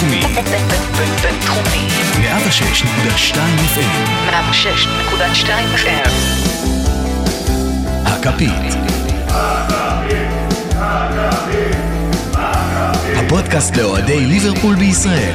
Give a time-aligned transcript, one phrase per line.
[0.00, 0.20] בינתחומי.
[1.22, 1.88] בינתחומי.
[2.14, 3.36] 106.2
[3.74, 4.08] FM.
[4.30, 6.10] 106.2 FM.
[8.06, 8.74] הכפית.
[13.16, 15.34] הפודקאסט לאוהדי ליברפול בישראל.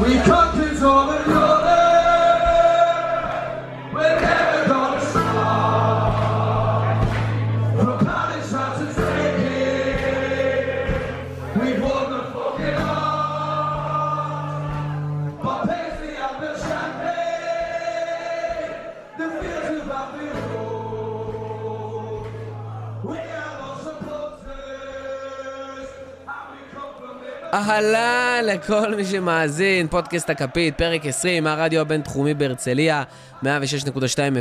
[0.00, 0.37] We captains
[27.78, 33.02] אהלן לכל מי שמאזין, פודקאסט הכפית, פרק 20 מהרדיו הבינתחומי בהרצליה,
[33.42, 33.46] 106.2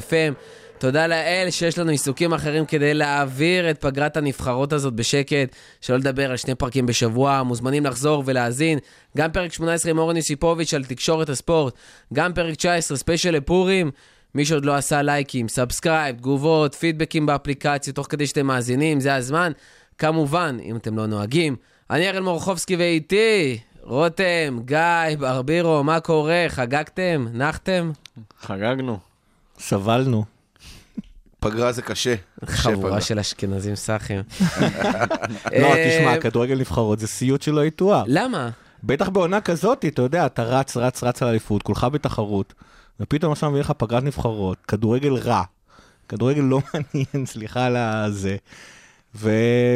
[0.09, 0.33] FM.
[0.77, 6.31] תודה לאל שיש לנו עיסוקים אחרים כדי להעביר את פגרת הנבחרות הזאת בשקט, שלא לדבר
[6.31, 8.79] על שני פרקים בשבוע, מוזמנים לחזור ולהאזין.
[9.17, 11.73] גם פרק 18 עם אורן יוסיפוביץ' על תקשורת הספורט,
[12.13, 13.91] גם פרק 19 ספיישל לפורים.
[14.35, 19.51] מי שעוד לא עשה לייקים, subscribe, תגובות, פידבקים באפליקציה, תוך כדי שאתם מאזינים, זה הזמן.
[19.97, 21.55] כמובן, אם אתם לא נוהגים.
[21.91, 26.45] אני אראל מורחובסקי ואיתי, רותם, גיא, ברבירו, מה קורה?
[26.47, 27.27] חגגתם?
[27.33, 27.91] נחתם?
[28.41, 28.99] חגגנו.
[29.59, 30.25] סבלנו.
[31.39, 32.15] פגרה זה קשה.
[32.45, 33.01] חבורה.
[33.01, 34.21] של אשכנזים סאחים.
[34.61, 34.67] לא,
[35.51, 38.03] אה, תשמע, כדורגל נבחרות זה סיוט שלא יתואר.
[38.07, 38.49] למה?
[38.83, 42.53] בטח בעונה כזאת, אתה יודע, אתה רץ, רץ, רץ על אליפות, כולך בתחרות,
[42.99, 45.43] ופתאום עכשיו מביא לך פגרת נבחרות, כדורגל רע.
[46.09, 48.35] כדורגל לא מעניין, סליחה על הזה.
[49.15, 49.31] ו...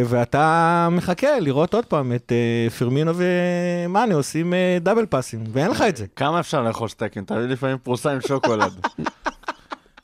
[0.06, 5.82] ואתה מחכה לראות עוד פעם את uh, פרמינו ומאנה עושים uh, דאבל פאסים, ואין לך
[5.82, 6.06] את זה.
[6.16, 7.26] כמה אפשר לאכול סטייקים?
[7.26, 8.74] תביא לפעמים פרוסה עם שוקולד.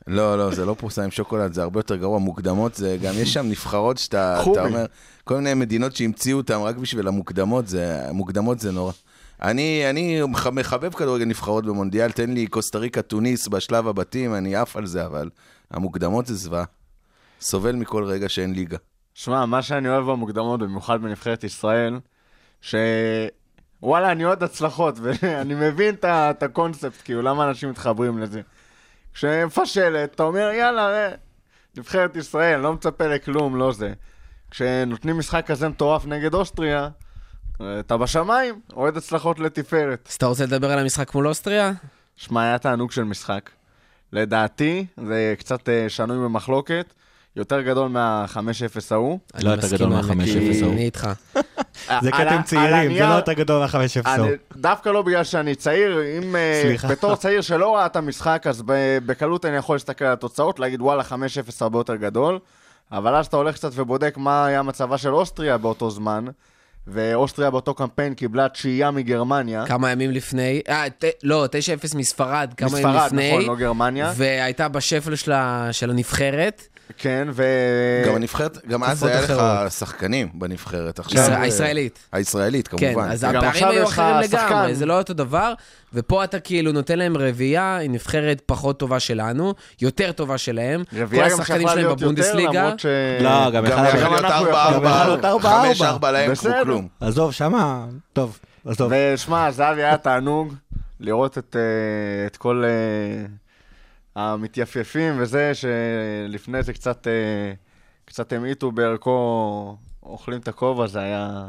[0.08, 2.20] לא, לא, זה לא פורסם עם שוקולד, זה הרבה יותר גרוע.
[2.20, 4.42] מוקדמות זה, גם יש שם נבחרות שאתה.
[4.42, 4.86] אתה אומר,
[5.24, 8.92] כל מיני מדינות שהמציאו אותן רק בשביל המוקדמות, זה, מוקדמות זה נורא.
[9.42, 14.56] אני, אני מח- מחבב כדורגל נבחרות במונדיאל, תן לי קוסטה ריקה, טוניס בשלב הבתים, אני
[14.56, 15.30] עף על זה, אבל
[15.72, 16.64] המוקדמות זה זוועה.
[17.42, 18.78] סובל מכל רגע שאין ליגה.
[19.18, 22.00] שמע, מה שאני אוהב במוקדמות, במיוחד בנבחרת ישראל,
[22.62, 22.76] ש...
[23.82, 28.42] וואלה, אני אוהד הצלחות, ואני מבין את הקונספט, כאילו, למה אנשים מתחברים לזה.
[29.14, 31.12] כשמפשלת, אתה אומר, יאללה, אה,
[31.78, 33.94] נבחרת ישראל, לא מצפה לכלום, לא זה.
[34.52, 36.90] כשנותנים משחק כזה מטורף נגד אוסטריה,
[37.80, 40.08] אתה בשמיים, אוהד הצלחות לתפארת.
[40.10, 41.72] אז אתה רוצה לדבר על המשחק מול אוסטריה?
[42.16, 43.50] שמע, היה תענוג של משחק.
[44.12, 46.94] לדעתי, זה קצת אה, שנוי במחלוקת,
[47.38, 48.38] יותר גדול מה-5-0
[48.92, 49.20] ההוא.
[49.42, 50.74] לא יותר גדול האמת, מה-5-0 כי ההוא.
[50.74, 51.10] אני איתך.
[52.02, 55.56] זה כי אתם צעירים, זה לא יותר גדול מה-5 0 אני, דווקא לא בגלל שאני
[55.56, 56.76] צעיר, אם אה.
[56.90, 58.72] בתור צעיר שלא ראה את המשחק, אז ב-
[59.06, 61.14] בקלות אני יכול להסתכל על התוצאות, להגיד וואלה 5-0
[61.62, 62.40] הרבה יותר גדול,
[62.92, 66.26] אבל אז אתה הולך קצת ובודק מה היה מצבה של אוסטריה באותו זמן,
[66.88, 69.66] ואוסטריה באותו קמפיין קיבלה תשיעייה מגרמניה.
[69.66, 71.46] כמה ימים לפני, אה, ת- לא,
[71.92, 73.30] 9-0 מספרד, כמה ימים מספרד, לפני.
[73.32, 74.12] נכון, לא גרמניה.
[74.16, 76.68] והייתה בשפל של ה- של הנבחרת.
[76.98, 77.44] כן, ו...
[78.08, 79.42] גם הנבחרת, גם אז היה לך.
[79.74, 81.00] שחקנים בנבחרת.
[81.00, 82.00] עכשיו, ישראל- אה, הישראלית.
[82.12, 83.10] הישראלית, כן, כמובן.
[83.12, 84.16] אז וגם הפערים היו אחרים.
[84.34, 85.54] לגמרי, זה לא אותו דבר,
[85.94, 90.84] ופה אתה כאילו נותן להם רביעייה עם נבחרת פחות טובה שלנו, יותר טובה שלהם.
[90.94, 92.62] רביעייה כל גם השחקנים שיכולה שלהם להיות יותר, בבונדסליגה.
[92.64, 92.86] למרות ש...
[93.22, 94.56] לא, גם יכול להיות אנחנו ארבע, יכולים.
[94.56, 95.92] ארבע, גם יכול להיות ארבע, חמש, ארבע.
[95.92, 96.54] ארבע להם, בסדר.
[96.54, 96.88] כמו כלום.
[97.02, 98.92] עזוב, שמה, טוב, עזוב.
[98.96, 100.54] ושמע, זהבי היה תענוג
[101.00, 103.26] לראות את, אה, את כל אה,
[104.18, 107.54] המתייפייפים וזה, שלפני זה קצת, אה,
[108.06, 111.48] קצת המעיטו בערכו, אוכלים את הכובע, זה היה...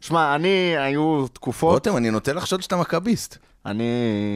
[0.00, 3.38] שמע, אני, היו תקופות, רותם, אני נוטה לחשוד שאתה מכביסט.
[3.66, 3.84] אני...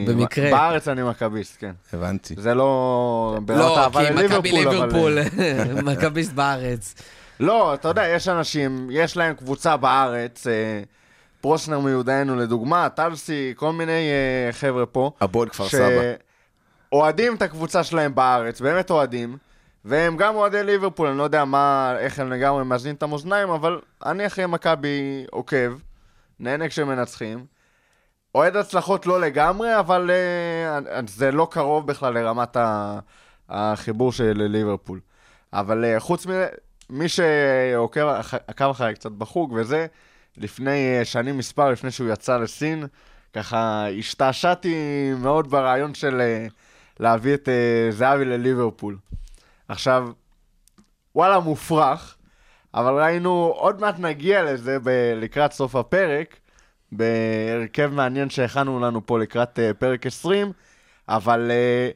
[0.08, 0.50] במקרה.
[0.50, 1.72] בארץ אני מכביסט, כן.
[1.92, 2.34] הבנתי.
[2.38, 3.38] זה לא...
[3.48, 5.18] לא, כי מכבי לליברפול, אבל- ליברפול,
[5.92, 6.94] מכביסט בארץ.
[7.40, 10.52] לא, אתה יודע, יש אנשים, יש להם קבוצה בארץ, אה,
[11.40, 15.10] פרוסנר מיודענו לדוגמה, טלסי, כל מיני אה, חבר'ה פה.
[15.20, 16.33] הפועל כפר סבא.
[16.94, 19.36] שאוהדים את הקבוצה שלהם בארץ, באמת אוהדים,
[19.84, 23.80] והם גם אוהדי ליברפול, אני לא יודע מה, איך הם לגמרי מאזנים את המאזניים, אבל
[24.06, 25.72] אני אחרי מכבי עוקב,
[26.40, 27.46] נהנה כשהם מנצחים.
[28.34, 32.56] אוהד הצלחות לא לגמרי, אבל uh, זה לא קרוב בכלל לרמת
[33.48, 35.00] החיבור של ליברפול.
[35.52, 36.48] אבל uh, חוץ מזה,
[36.90, 38.06] מי שעוקב
[38.46, 39.86] עקב אחריי קצת בחוג וזה,
[40.36, 42.86] לפני uh, שנים מספר, לפני שהוא יצא לסין,
[43.32, 44.74] ככה השתעשעתי
[45.18, 46.63] מאוד ברעיון של uh,
[47.00, 48.96] להביא את uh, זהבי לליברפול.
[49.68, 50.08] עכשיו,
[51.14, 52.16] וואלה, מופרך,
[52.74, 56.36] אבל ראינו, עוד מעט נגיע לזה ב- לקראת סוף הפרק,
[56.92, 60.52] בהרכב מעניין שהכנו לנו פה לקראת uh, פרק 20,
[61.08, 61.94] אבל uh,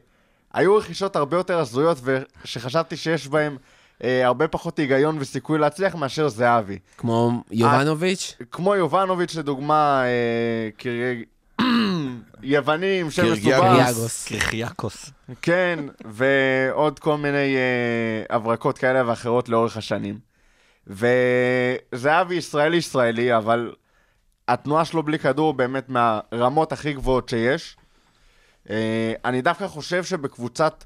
[0.57, 3.57] היו רכישות הרבה יותר הזויות, ושחשבתי שיש בהן
[4.03, 6.79] אה, הרבה פחות היגיון וסיכוי להצליח מאשר זהבי.
[6.97, 8.35] כמו יובנוביץ'?
[8.51, 11.23] כמו יובנוביץ', לדוגמה, אה, קרי-
[12.43, 13.21] יוונים, שם.
[13.21, 14.27] קירגיאגוס.
[14.27, 15.11] קריחיאקוס.
[15.41, 20.19] כן, ועוד כל מיני אה, הברקות כאלה ואחרות לאורך השנים.
[20.87, 23.73] וזהבי ישראלי-ישראלי, אבל
[24.47, 27.77] התנועה שלו בלי כדור באמת מהרמות הכי גבוהות שיש.
[28.69, 30.83] אה, אני דווקא חושב שבקבוצת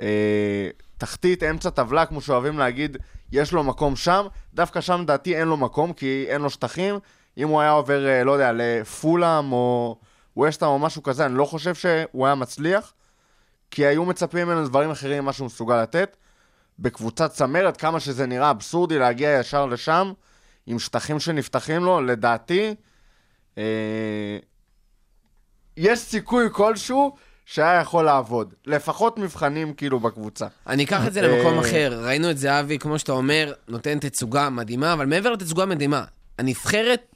[0.00, 0.68] אה,
[0.98, 2.96] תחתית, אמצע טבלה, כמו שאוהבים להגיד,
[3.32, 4.26] יש לו מקום שם.
[4.54, 6.98] דווקא שם, לדעתי, אין לו מקום, כי אין לו שטחים.
[7.38, 9.98] אם הוא היה עובר, לא יודע, לפולאם או
[10.38, 12.92] ווסטהאם או משהו כזה, אני לא חושב שהוא היה מצליח.
[13.70, 16.16] כי היו מצפים ממנו דברים אחרים ממה שהוא מסוגל לתת.
[16.78, 20.12] בקבוצת צמרת, כמה שזה נראה אבסורדי להגיע ישר לשם,
[20.66, 22.74] עם שטחים שנפתחים לו, לדעתי,
[23.58, 24.38] אה,
[25.76, 28.54] יש סיכוי כלשהו שהיה יכול לעבוד.
[28.66, 30.46] לפחות מבחנים כאילו בקבוצה.
[30.66, 32.00] אני אקח את זה למקום אה, אחר.
[32.04, 36.04] ראינו את זהבי, כמו שאתה אומר, נותן תצוגה מדהימה, אבל מעבר לתצוגה מדהימה,
[36.38, 37.14] הנבחרת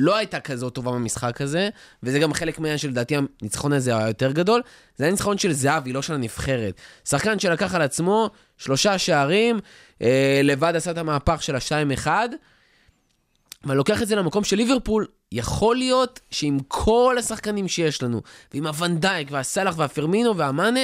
[0.00, 1.68] לא הייתה כזאת טובה במשחק הזה,
[2.02, 4.62] וזה גם חלק מהעניין שלדעתי הניצחון הזה היה יותר גדול.
[4.96, 6.74] זה היה ניצחון של זהבי, לא של הנבחרת.
[7.08, 9.60] שחקן שלקח על עצמו שלושה שערים,
[10.02, 12.06] אה, לבד עשה את המהפך של ה-2-1,
[13.64, 18.22] אבל לוקח את זה למקום של ליברפול, יכול להיות שעם כל השחקנים שיש לנו,
[18.54, 20.80] ועם הוונדייק והסאלח והפרמינו והמאנה,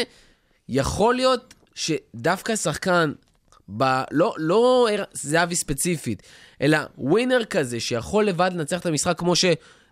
[0.69, 3.13] יכול להיות שדווקא שחקן,
[3.77, 3.85] ב...
[4.11, 6.23] לא, לא זהבי ספציפית,
[6.63, 9.33] אלא ווינר כזה שיכול לבד לנצח את המשחק כמו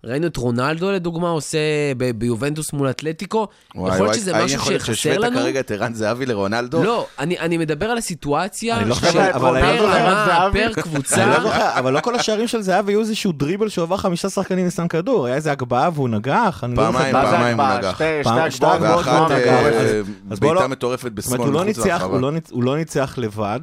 [0.04, 1.58] שראינו את רונלדו לדוגמה עושה
[1.96, 5.36] ב- ביובנטוס מול אתלטיקו, יכול להיות שזה האם משהו יכול להיות שחסר שהשווית לנו?
[5.40, 6.82] כרגע את ערן זהבי לרונלדו?
[6.84, 9.98] לא, אני, אני מדבר על הסיטואציה אני לא של חושב, אבל פר אני לא זוכר
[9.98, 10.58] רמה, את זהבי.
[10.58, 11.36] פר אני לא קבוצה.
[11.42, 14.88] זוכר, אבל לא כל השערים של זהבי היו איזשהו דריבל שהוא עבר חמישה שחקנים ושם
[14.88, 16.92] כדור, היה איזה הגבהה והוא נגח, אני לא זוכר.
[16.98, 17.78] פעמיים, מה זה פעמיים הוא הגבהה?
[17.78, 17.94] נגח.
[17.94, 19.74] שתי פעם- שתי שתי הגבהות מאוד ואחת מאוד מטורפת.
[19.80, 22.06] אה, אז בוא בעיטה לא- מטורפת זאת אומרת, בשמאל הוא לא מחוץ ניצח, לרחבה.
[22.14, 23.60] הוא לא ניצ- הוא לא ניצח לבד.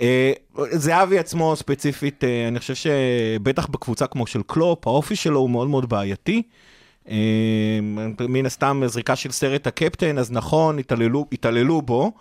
[0.00, 0.32] אה,
[0.70, 5.68] זהבי עצמו ספציפית, אה, אני חושב שבטח בקבוצה כמו של קלופ, האופי שלו הוא מאוד
[5.68, 6.42] מאוד בעייתי.
[7.08, 7.78] אה,
[8.28, 12.12] מן הסתם זריקה של סרט הקפטן, אז נכון, התעללו, התעללו בו,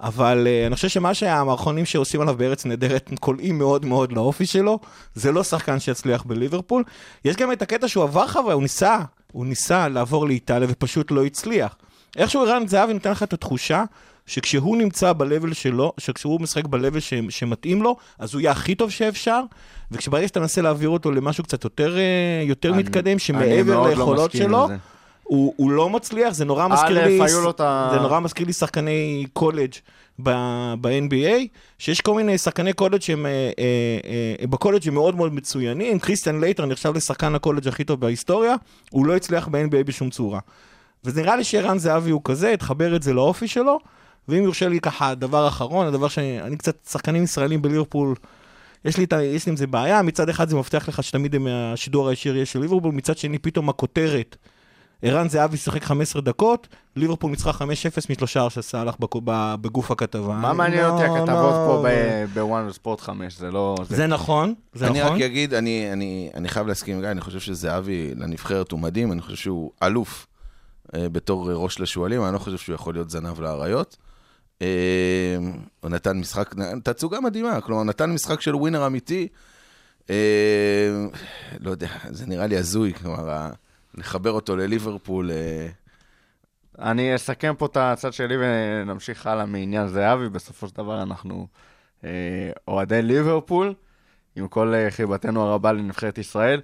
[0.00, 4.78] אבל אני חושב שמה שהמערכונים שעושים עליו בארץ נהדרת קולעים מאוד מאוד לאופי שלו,
[5.14, 6.84] זה לא שחקן שיצליח בליברפול.
[7.24, 8.98] יש גם את הקטע שהוא עבר חוויה, הוא ניסה,
[9.32, 11.76] הוא ניסה לעבור לאיטליה ופשוט לא הצליח.
[12.16, 13.84] איכשהו ערן זהבי נותן לך את התחושה
[14.26, 18.90] שכשהוא נמצא ב-level שלו, שכשהוא משחק ב-level ש- שמתאים לו, אז הוא יהיה הכי טוב
[18.90, 19.40] שאפשר,
[19.90, 22.02] וכשברגע שאתה מנסה להעביר אותו למשהו קצת יותר, אה,
[22.44, 23.46] יותר אני- מתקדם, שמעבר
[23.80, 24.76] לא ליכולות מסכים שלו, לזה.
[25.22, 27.18] הוא, הוא לא מצליח, זה נורא מזכיר לי,
[27.94, 29.72] זה נורא מזכיר לי שחקני קולג'
[30.80, 31.46] ב-NBA,
[31.78, 33.50] שיש כל מיני שחקני קולג' שהם אה, אה,
[34.40, 38.54] אה, בקולג' הם מאוד מאוד מצוינים, קריסטיאן לייטר נחשב לשחקן הקולג' הכי טוב בהיסטוריה,
[38.90, 40.40] הוא לא הצליח ב-NBA בשום צורה.
[41.04, 43.78] וזה נראה לי שערן זהבי הוא כזה, תחבר את זה לאופי שלו,
[44.28, 48.14] ואם יורשה לי ככה, דבר אחרון, הדבר שאני קצת, שחקנים ישראלים בליברפול,
[48.84, 51.44] יש לי, את יש לי עם זה בעיה, מצד אחד זה מבטיח לך שתמיד הם
[51.44, 54.36] מהשידור הישיר יהיה של ליברפול, מצד שני פתאום הכותרת,
[55.02, 57.62] ערן זהבי שיחק 15 דקות, ליברפול ניצחה 5-0
[58.10, 60.34] משלושה של סאלח בק- ב- בגוף הכתבה.
[60.34, 61.84] מה אני מעניין לא- אותי הכתבות לא- פה
[62.34, 63.76] בוואן ספורט 5, זה לא...
[63.88, 65.12] זה- זה נכון, זה אני נכון.
[65.16, 69.12] רק אגיד, אני, אני, אני חייב להסכים עם גיא, אני חושב שזהבי לנבחרת הוא מדהים,
[69.12, 70.26] אני חושב שהוא אלוף
[70.94, 73.96] אה, בתור ראש לשועלים, אני לא חושב שהוא יכול להיות זנב לאריות.
[74.62, 75.36] אה,
[75.80, 76.54] הוא נתן משחק,
[76.84, 79.28] תצוגה מדהימה, כלומר, נתן משחק של ווינר אמיתי.
[80.10, 81.06] אה,
[81.60, 83.50] לא יודע, זה נראה לי הזוי, כלומר,
[83.94, 85.30] לחבר אותו לליברפול.
[85.30, 85.68] אה,
[86.78, 90.28] אני אסכם פה את הצד שלי ונמשיך הלאה מעניין זהבי.
[90.28, 91.46] בסופו של דבר אנחנו
[92.04, 93.74] אה, אוהדי ליברפול,
[94.36, 96.60] עם כל אה, חיבתנו הרבה לנבחרת ישראל.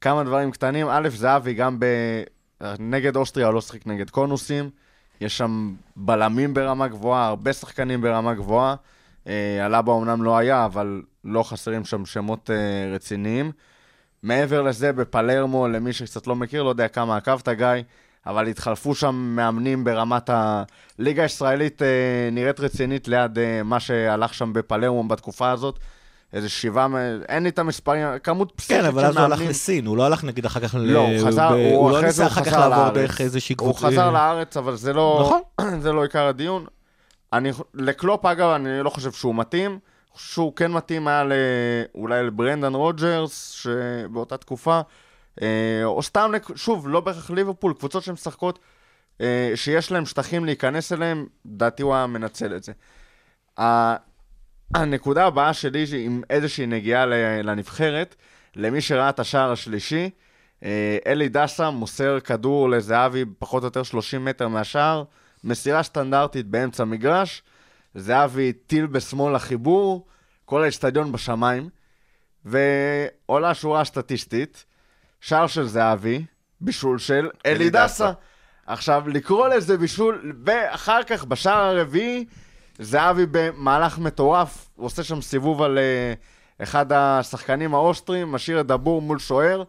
[0.00, 0.86] כמה דברים קטנים.
[0.90, 1.86] א', זהבי גם ב...
[2.78, 4.70] נגד אוסטריה לא שיחק נגד קונוסים.
[5.24, 8.74] יש שם בלמים ברמה גבוהה, הרבה שחקנים ברמה גבוהה.
[9.26, 13.52] אה, אלאבה אמנם לא היה, אבל לא חסרים שם שמות אה, רציניים.
[14.22, 17.68] מעבר לזה, בפלרמו, למי שקצת לא מכיר, לא יודע כמה עקבת, גיא,
[18.26, 24.52] אבל התחלפו שם מאמנים ברמת הליגה הישראלית, אה, נראית רצינית ליד אה, מה שהלך שם
[24.52, 25.78] בפלרמו בתקופה הזאת.
[26.34, 26.86] איזה שבעה,
[27.28, 29.50] אין לי את המספרים, כמות פסיכית כן, של אבל אז הוא הלך מאמנים.
[29.50, 32.28] לסין, הוא לא הלך נגיד אחר כך, ל- לא, הוא חזר, הוא לא ניסה הוא
[32.32, 32.88] אחר כך לעבור.
[32.90, 33.86] דרך איזושהי הוא קבוצה.
[33.86, 35.18] חזר לארץ, אבל זה לא...
[35.22, 35.40] נכון.
[35.82, 36.66] זה לא עיקר הדיון.
[37.32, 39.78] אני, לקלופ, אגב, אני לא חושב שהוא מתאים.
[40.16, 41.22] שהוא כן מתאים היה
[41.94, 44.80] אולי לברנדן רוג'רס, שבאותה תקופה,
[45.42, 45.48] אה,
[45.84, 48.58] או סתם, שוב, לא בהכרח ליברפול, קבוצות שמשחקות,
[49.20, 52.72] אה, שיש להם שטחים להיכנס אליהם, לדעתי הוא היה מנצל את זה.
[54.74, 57.06] הנקודה הבאה שלי, שהיא עם איזושהי נגיעה
[57.42, 58.14] לנבחרת,
[58.56, 60.10] למי שראה את השער השלישי,
[60.64, 65.04] אה, אלי דסה מוסר כדור לזהבי פחות או יותר 30 מטר מהשער,
[65.44, 67.42] מסירה סטנדרטית באמצע מגרש,
[67.94, 70.06] זהבי טיל בשמאל לחיבור,
[70.44, 71.68] כל האצטדיון בשמיים,
[72.44, 74.64] ועולה שורה סטטיסטית,
[75.20, 76.24] שער של זהבי,
[76.60, 77.84] בישול של אלי אלי דסה.
[77.84, 78.12] דסה.
[78.66, 82.24] עכשיו, לקרוא לזה בישול, ואחר כך, בשער הרביעי,
[82.78, 86.14] זהבי במהלך מטורף, הוא עושה שם סיבוב על אה,
[86.62, 89.62] אחד השחקנים האוסטרים, משאיר את דבור מול שוער.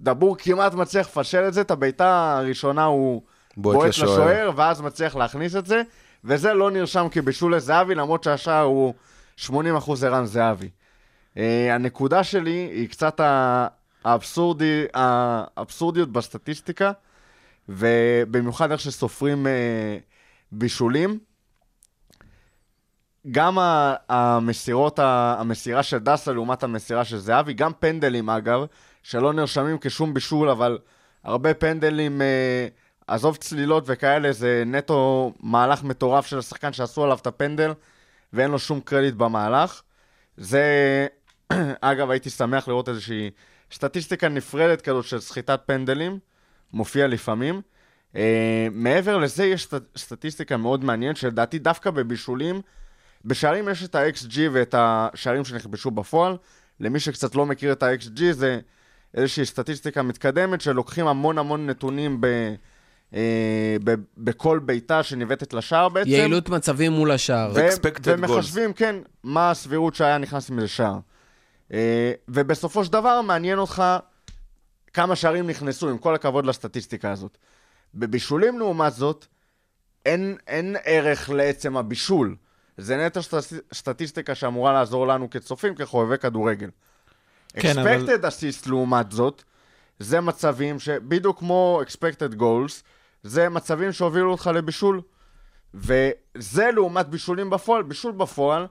[0.00, 3.22] דבור כמעט מצליח לפשל את זה, את הבעיטה הראשונה הוא
[3.56, 4.10] בועט בועט לשוער.
[4.10, 5.82] לשוער, ואז מצליח להכניס את זה,
[6.24, 8.94] וזה לא נרשם כבישול לזהבי, למרות שהשער הוא
[9.46, 9.50] 80%
[10.06, 10.68] ערן זהבי.
[11.36, 13.20] אה, הנקודה שלי היא קצת
[14.04, 16.92] האבסורדי, האבסורדיות בסטטיסטיקה,
[17.68, 19.98] ובמיוחד איך שסופרים אה,
[20.52, 21.18] בישולים.
[23.30, 23.58] גם
[24.08, 28.64] המסירות, המסירה של דסה לעומת המסירה של זהבי, גם פנדלים אגב,
[29.02, 30.78] שלא נרשמים כשום בישול, אבל
[31.24, 32.66] הרבה פנדלים, אה,
[33.06, 37.72] עזוב צלילות וכאלה, זה נטו מהלך מטורף של השחקן שעשו עליו את הפנדל,
[38.32, 39.82] ואין לו שום קרדיט במהלך.
[40.36, 41.06] זה,
[41.80, 43.30] אגב, הייתי שמח לראות איזושהי
[43.72, 46.18] סטטיסטיקה נפרדת כזאת של סחיטת פנדלים,
[46.72, 47.62] מופיע לפעמים.
[48.12, 48.16] Uh,
[48.72, 52.60] מעבר לזה, יש סט, סטטיסטיקה מאוד מעניינת, שלדעתי דווקא בבישולים,
[53.24, 56.36] בשערים יש את ה-XG ואת השערים שנכבשו בפועל.
[56.80, 58.60] למי שקצת לא מכיר את ה-XG, זה
[59.14, 62.26] איזושהי סטטיסטיקה מתקדמת, שלוקחים המון המון נתונים ב,
[63.14, 66.10] אה, ב, בכל בעיטה שניבטת לשער בעצם.
[66.10, 67.52] יעילות מצבים מול השער.
[67.54, 67.68] ו-
[68.04, 70.98] ומחשבים, כן, מה הסבירות שהיה נכנס מזה שער.
[71.72, 73.82] אה, ובסופו של דבר מעניין אותך
[74.92, 77.38] כמה שערים נכנסו, עם כל הכבוד לסטטיסטיקה הזאת.
[77.94, 79.26] בבישולים לעומת זאת,
[80.06, 82.36] אין, אין ערך לעצם הבישול.
[82.76, 86.70] זה נטו סט- סטטיסטיקה שאמורה לעזור לנו כצופים, כחובבי כדורגל.
[87.52, 89.42] כן, אבל- expected assist לעומת זאת,
[89.98, 92.82] זה מצבים שבדיוק כמו expected goals,
[93.22, 95.00] זה מצבים שהובילו אותך לבישול.
[95.74, 97.82] וזה לעומת בישולים בפועל.
[97.82, 98.66] בישול בפועל,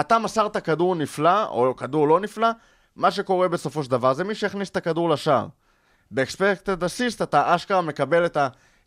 [0.00, 2.48] אתה מסרת כדור נפלא, או כדור לא נפלא,
[2.96, 5.46] מה שקורה בסופו של דבר זה מי שהכניס את הכדור לשער.
[6.10, 8.36] ב-expected assist אתה אשכרה מקבל את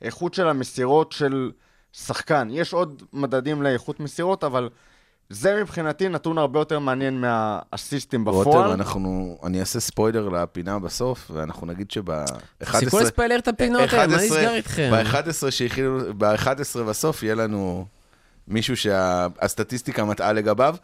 [0.01, 1.51] האיכות של המסירות של
[1.93, 2.47] שחקן.
[2.51, 4.69] יש עוד מדדים לאיכות מסירות, אבל
[5.29, 8.45] זה מבחינתי נתון הרבה יותר מעניין מהאסיסטים בפועל.
[8.45, 12.39] רותם, אנחנו, אני אעשה ספוילר לפינה בסוף, ואנחנו נגיד שב-11...
[12.57, 14.91] תפסיקו לספיילר את הפינות האלה, מה נסגר איתכם?
[14.91, 17.85] ב-11 שהכילו, ב-11 בסוף יהיה לנו
[18.47, 20.75] מישהו שהסטטיסטיקה מטעה לגביו.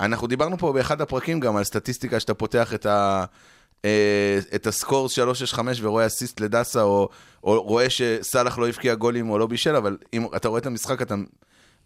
[0.00, 3.24] אנחנו דיברנו פה באחד הפרקים גם על סטטיסטיקה שאתה פותח את ה...
[3.84, 7.08] אה, את הסקור 365 ורואה אסיסט לדסה, או,
[7.44, 11.02] או רואה שסאלח לא הבקיע גולים או לא בישל, אבל אם אתה רואה את המשחק,
[11.02, 11.14] אתה,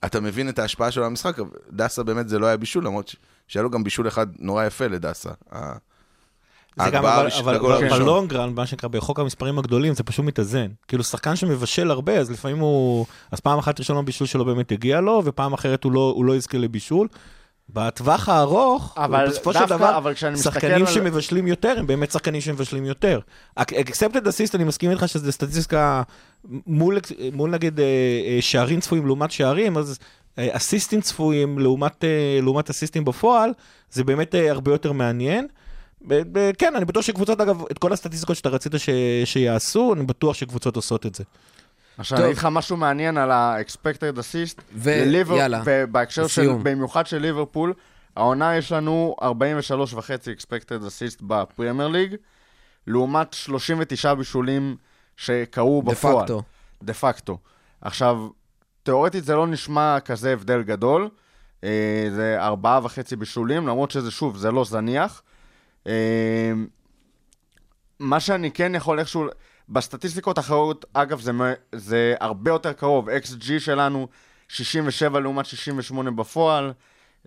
[0.04, 1.36] אתה מבין את ההשפעה שלו על המשחק.
[1.72, 3.14] דסה באמת זה לא היה בישול, למרות
[3.48, 5.30] שהיה לו גם בישול אחד נורא יפה לדסה.
[6.84, 7.88] זה גם, אבל, אבל.
[7.90, 10.66] בלונגרן, מה שנקרא, בחוק המספרים הגדולים, זה פשוט מתאזן.
[10.88, 13.06] כאילו, שחקן שמבשל הרבה, אז לפעמים הוא...
[13.30, 16.36] אז פעם אחת ראשונה בישול שלו באמת הגיע לו, ופעם אחרת הוא לא, הוא לא
[16.36, 17.08] יזכה לבישול.
[17.72, 22.40] בטווח הארוך, אבל בסופו של דווקא- דבר, אבל שחקנים על- שמבשלים יותר, הם באמת שחקנים
[22.40, 23.20] שמבשלים יותר.
[23.56, 26.02] אקספטד אסיסט, אני מסכים איתך שזה סטטיסטיקה
[26.66, 26.98] מול,
[27.32, 29.98] מול נגיד אה, אה, שערים צפויים לעומת שערים, אז
[30.38, 32.08] אה, אסיסטים צפויים לעומת, אה,
[32.42, 33.50] לעומת אסיסטים בפועל,
[33.90, 35.46] זה באמת אה, הרבה יותר מעניין.
[36.58, 38.88] כן, אני בטוח שקבוצות, אגב, את כל הסטטיסטיקות שאתה רצית ש...
[39.24, 41.24] שיעשו, אני בטוח שקבוצות עושות את זה.
[41.98, 42.18] עכשיו.
[42.18, 44.62] אני אגיד לך משהו מעניין על ה-expected assist.
[45.36, 46.50] יאללה, בהקשר של.
[46.62, 47.74] במיוחד של ליברפול,
[48.16, 52.14] העונה יש לנו 43 וחצי expected assist בפרמייר ליג,
[52.86, 54.76] לעומת 39 בישולים
[55.16, 56.24] שקרו דה בפועל.
[56.24, 56.42] פקטו.
[56.82, 57.38] דה פקטו.
[57.80, 58.28] עכשיו,
[58.82, 61.08] תאורטית זה לא נשמע כזה הבדל גדול,
[61.64, 65.22] אה, זה ארבעה וחצי בישולים, למרות שזה שוב, זה לא זניח.
[65.86, 66.52] אה,
[67.98, 69.26] מה שאני כן יכול איכשהו,
[69.68, 71.32] בסטטיסטיקות האחרות, אגב, זה,
[71.74, 73.08] זה הרבה יותר קרוב.
[73.08, 74.08] XG שלנו
[74.48, 76.72] 67 לעומת 68 בפועל,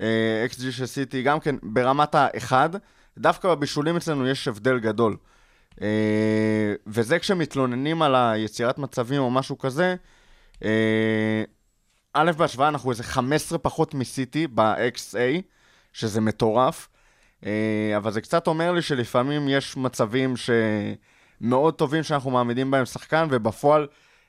[0.02, 2.70] אה, XG של סיטי גם כן ברמת האחד,
[3.18, 5.18] דווקא בבישולים אצלנו יש הבדל גדול.
[5.82, 9.96] אה, וזה כשמתלוננים על היצירת מצבים או משהו כזה,
[10.64, 11.44] אה,
[12.14, 15.42] א', בהשוואה אנחנו איזה 15 פחות מסיטי ב-XA,
[15.94, 16.88] שזה מטורף.
[17.98, 20.34] אבל זה קצת אומר לי שלפעמים יש מצבים
[21.42, 23.88] שמאוד טובים שאנחנו מעמידים בהם שחקן, ובפועל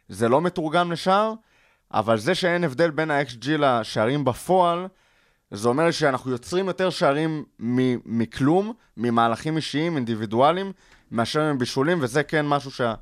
[0.08, 1.32] זה לא מתורגם לשער,
[1.94, 4.86] אבל זה שאין הבדל בין ה-XG לשערים בפועל,
[5.50, 10.72] זה אומר שאנחנו יוצרים יותר שערים מ- מכלום, ממהלכים אישיים, אינדיבידואליים,
[11.10, 12.94] מאשר מבישולים, וזה כן משהו שה...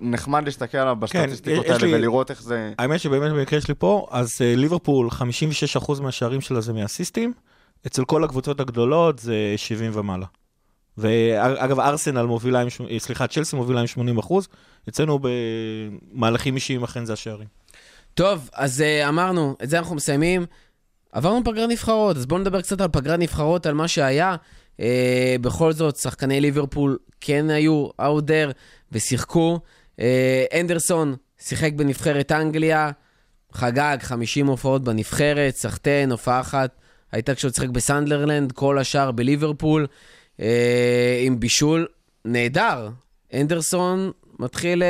[0.00, 2.72] נחמד להסתכל עליו בסטטיסטיקות יש האלה לי- ולראות איך זה...
[2.78, 5.08] האמת שבאמת במקרה שלי פה, אז אה, ליברפול,
[5.76, 7.32] 56% מהשערים שלה זה מאסיסטים,
[7.86, 10.26] אצל כל הקבוצות הגדולות זה 70 ומעלה.
[11.00, 14.48] ואגב, ארסנל מובילה עם, אה, סליחה, צ'לסי מובילה עם 80 אחוז,
[14.88, 15.18] אצלנו
[16.12, 17.46] במהלכים אישיים אכן זה השערים.
[18.14, 20.46] טוב, אז uh, אמרנו, את זה אנחנו מסיימים.
[21.12, 24.36] עברנו פגרת נבחרות, אז בואו נדבר קצת על פגרת נבחרות, על מה שהיה.
[24.76, 24.82] Uh,
[25.40, 28.52] בכל זאת, שחקני ליברפול כן היו out there
[28.92, 29.60] ושיחקו.
[29.96, 30.02] Uh,
[30.60, 32.90] אנדרסון שיחק בנבחרת אנגליה,
[33.52, 36.80] חגג 50 הופעות בנבחרת, סחטיין, הופעה אחת
[37.12, 39.86] הייתה כשהוא שיחק בסנדלרלנד, כל השאר בליברפול,
[41.24, 41.86] עם בישול
[42.24, 42.88] נהדר.
[43.34, 44.86] אנדרסון מתחיל uh,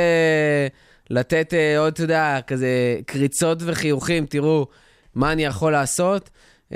[1.09, 4.67] לתת uh, עוד, אתה יודע, כזה קריצות וחיוכים, תראו
[5.15, 6.29] מה אני יכול לעשות.
[6.69, 6.75] Uh,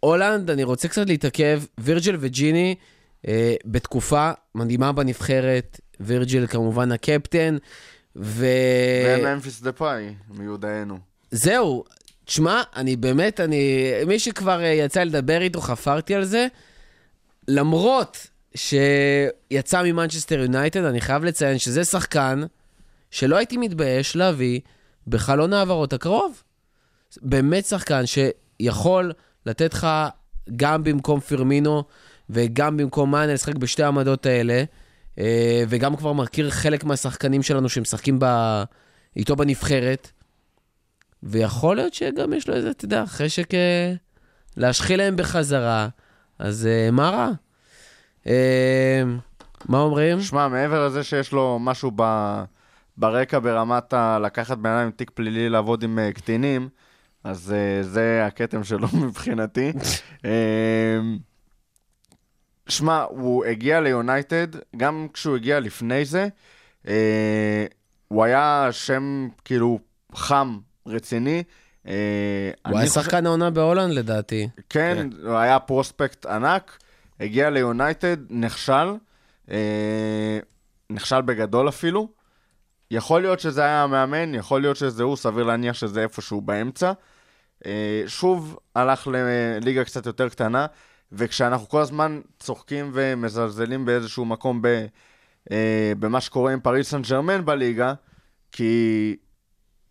[0.00, 2.74] הולנד, אני רוצה קצת להתעכב, וירג'ל וג'יני
[3.22, 3.28] uh,
[3.64, 7.56] בתקופה מדהימה בנבחרת, וירג'ל כמובן הקפטן,
[8.16, 8.46] ו...
[9.18, 10.98] וממפיס דה פאי, מיודענו.
[11.30, 11.84] זהו,
[12.24, 13.90] תשמע, אני באמת, אני...
[14.06, 16.46] מי שכבר אה, יצא לדבר איתו, חפרתי על זה.
[17.50, 22.42] למרות שיצא ממנצ'סטר יונייטד, אני חייב לציין שזה שחקן
[23.10, 24.60] שלא הייתי מתבייש להביא
[25.06, 26.42] בחלון ההעברות הקרוב.
[27.22, 29.12] באמת שחקן שיכול
[29.46, 29.86] לתת לך
[30.56, 31.84] גם במקום פרמינו
[32.30, 34.64] וגם במקום מאנה לשחק בשתי העמדות האלה,
[35.18, 38.24] אה, וגם כבר מכיר חלק מהשחקנים שלנו שמשחקים ב...
[39.16, 40.10] איתו בנבחרת.
[41.22, 43.92] ויכול להיות שגם יש לו איזה, אתה יודע, חשק אה,
[44.56, 45.88] להשחיל להם בחזרה,
[46.40, 47.30] אז אה, מה רע?
[48.26, 49.02] אה,
[49.68, 50.20] מה אומרים?
[50.20, 52.02] שמע, מעבר לזה שיש לו משהו ב...
[52.96, 54.18] ברקע ברמת ה...
[54.18, 56.68] לקחת בן אדם עם תיק פלילי לעבוד עם אה, קטינים,
[57.24, 59.72] אז uh, זה הכתם שלו מבחינתי.
[62.68, 66.28] שמע, הוא הגיע ליונייטד, גם כשהוא הגיע לפני זה,
[66.88, 67.66] אה,
[68.08, 69.78] הוא היה שם כאילו
[70.14, 71.42] חם, רציני.
[71.90, 74.48] אה, הוא היה שחקן העונה בהולנד לדעתי.
[74.68, 76.78] כן, הוא היה פרוספקט ענק,
[77.20, 78.94] הגיע ליונייטד, נכשל,
[79.50, 80.38] אה,
[80.90, 82.08] נכשל בגדול אפילו.
[82.90, 86.92] יכול להיות שזה היה המאמן, יכול להיות שזה הוא, סביר להניח שזה איפשהו באמצע.
[87.66, 90.66] אה, שוב הלך לליגה קצת יותר קטנה,
[91.12, 94.86] וכשאנחנו כל הזמן צוחקים ומזלזלים באיזשהו מקום ב,
[95.98, 97.94] במה שקורה עם פריס סן ג'רמן בליגה,
[98.52, 99.16] כי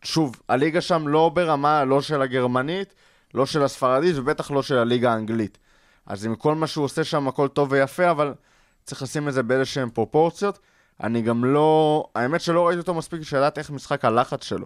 [0.03, 2.93] שוב, הליגה שם לא ברמה, לא של הגרמנית,
[3.33, 5.57] לא של הספרדית ובטח לא של הליגה האנגלית.
[6.05, 8.33] אז עם כל מה שהוא עושה שם הכל טוב ויפה, אבל
[8.83, 10.59] צריך לשים את זה באיזשהן פרופורציות.
[11.03, 12.05] אני גם לא...
[12.15, 14.65] האמת שלא ראיתי אותו מספיק בשביל לדעת איך משחק הלחץ שלו.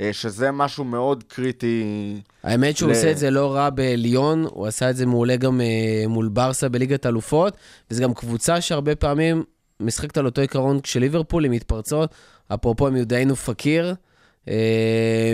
[0.00, 1.84] אה, שזה משהו מאוד קריטי.
[2.42, 5.60] האמת שהוא ל- עושה את זה לא רע בליון, הוא עשה את זה מעולה גם
[5.60, 7.56] אה, מול ברסה בליגת אלופות,
[7.90, 9.44] וזו גם קבוצה שהרבה פעמים
[9.80, 12.14] משחקת על אותו עיקרון כשליברפול עם מתפרצות,
[12.54, 13.94] אפרופו מיודענו פקיר, אה,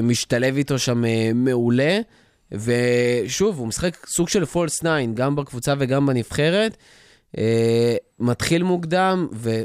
[0.02, 1.98] משתלב איתו שם אה, מעולה,
[2.52, 6.76] ושוב, הוא משחק סוג של פולס 9, גם בקבוצה וגם בנבחרת,
[7.38, 9.62] אה, מתחיל מוקדם, ו...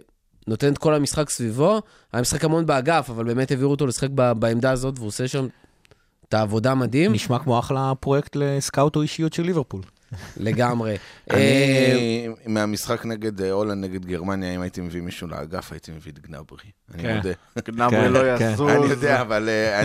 [0.48, 1.82] נותן את כל המשחק סביבו,
[2.14, 5.48] היה משחק המון באגף, אבל באמת העבירו אותו לשחק בעמדה הזאת, והוא עושה שם
[6.28, 7.14] את העבודה מדהים.
[7.14, 9.82] נשמע כמו אחלה פרויקט לסקאוט או אישיות של ליברפול.
[10.38, 10.96] לגמרי.
[11.32, 11.38] אה,
[11.92, 16.20] אני, מהמשחק נגד אה, הולנד, נגד גרמניה, אם הייתי מביא מישהו לאגף, הייתי מביא את
[16.20, 16.72] גנברי.
[16.94, 17.16] אני כן.
[17.16, 17.30] מודה.
[17.68, 18.50] גנברי לא כן.
[18.54, 18.72] יזוז.
[18.72, 19.82] אני יודע, אבל אה,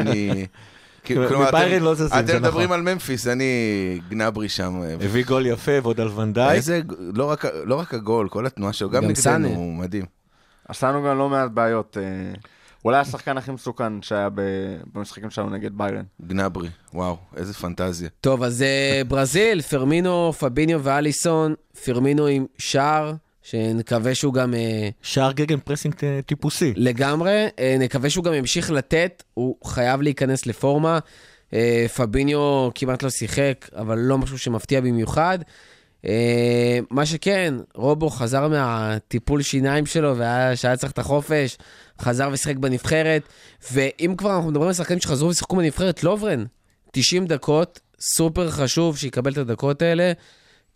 [0.00, 0.46] אני-.
[1.04, 2.86] כאילו, כלומר, אתם- לא זזים, זה אתם מדברים נכון.
[2.86, 4.82] על ממפיס, אני גנברי שם.
[4.82, 6.52] אה, הביא גול יפה ועוד על ונדייק.
[6.56, 6.80] איזה,
[7.14, 9.48] לא רק, לא רק הגול, כל התנועה שלו, גם נגדנו.
[9.48, 10.04] הוא מדהים.
[10.68, 11.96] עשה לנו גם לא מעט בעיות.
[12.84, 14.28] אה, אולי השחקן הכי מסוכן שהיה
[14.94, 16.02] במשחקים שלנו נגד ביירן.
[16.26, 18.08] גנאברי, וואו, איזה פנטזיה.
[18.20, 25.32] טוב, אז אה, ברזיל, פרמינו, פביניו ואליסון, פרמינו עם שער, שנקווה שהוא גם אה, שער
[25.32, 26.72] gegenpressing ט- טיפוסי.
[26.76, 30.98] לגמרי, אה, נקווה שהוא גם ימשיך לתת, הוא חייב להיכנס לפורמה.
[31.52, 35.38] אה, פביניו כמעט לא שיחק, אבל לא משהו שמפתיע במיוחד.
[36.06, 40.14] אה, מה שכן, רובו חזר מהטיפול שיניים שלו,
[40.54, 41.58] שהיה צריך את החופש,
[42.00, 43.22] חזר ושיחק בנבחרת.
[43.72, 46.44] ואם כבר אנחנו מדברים על שחקנים שחזרו ושיחקו בנבחרת, לוברן,
[46.92, 50.12] 90 דקות, סופר חשוב שיקבל את הדקות האלה,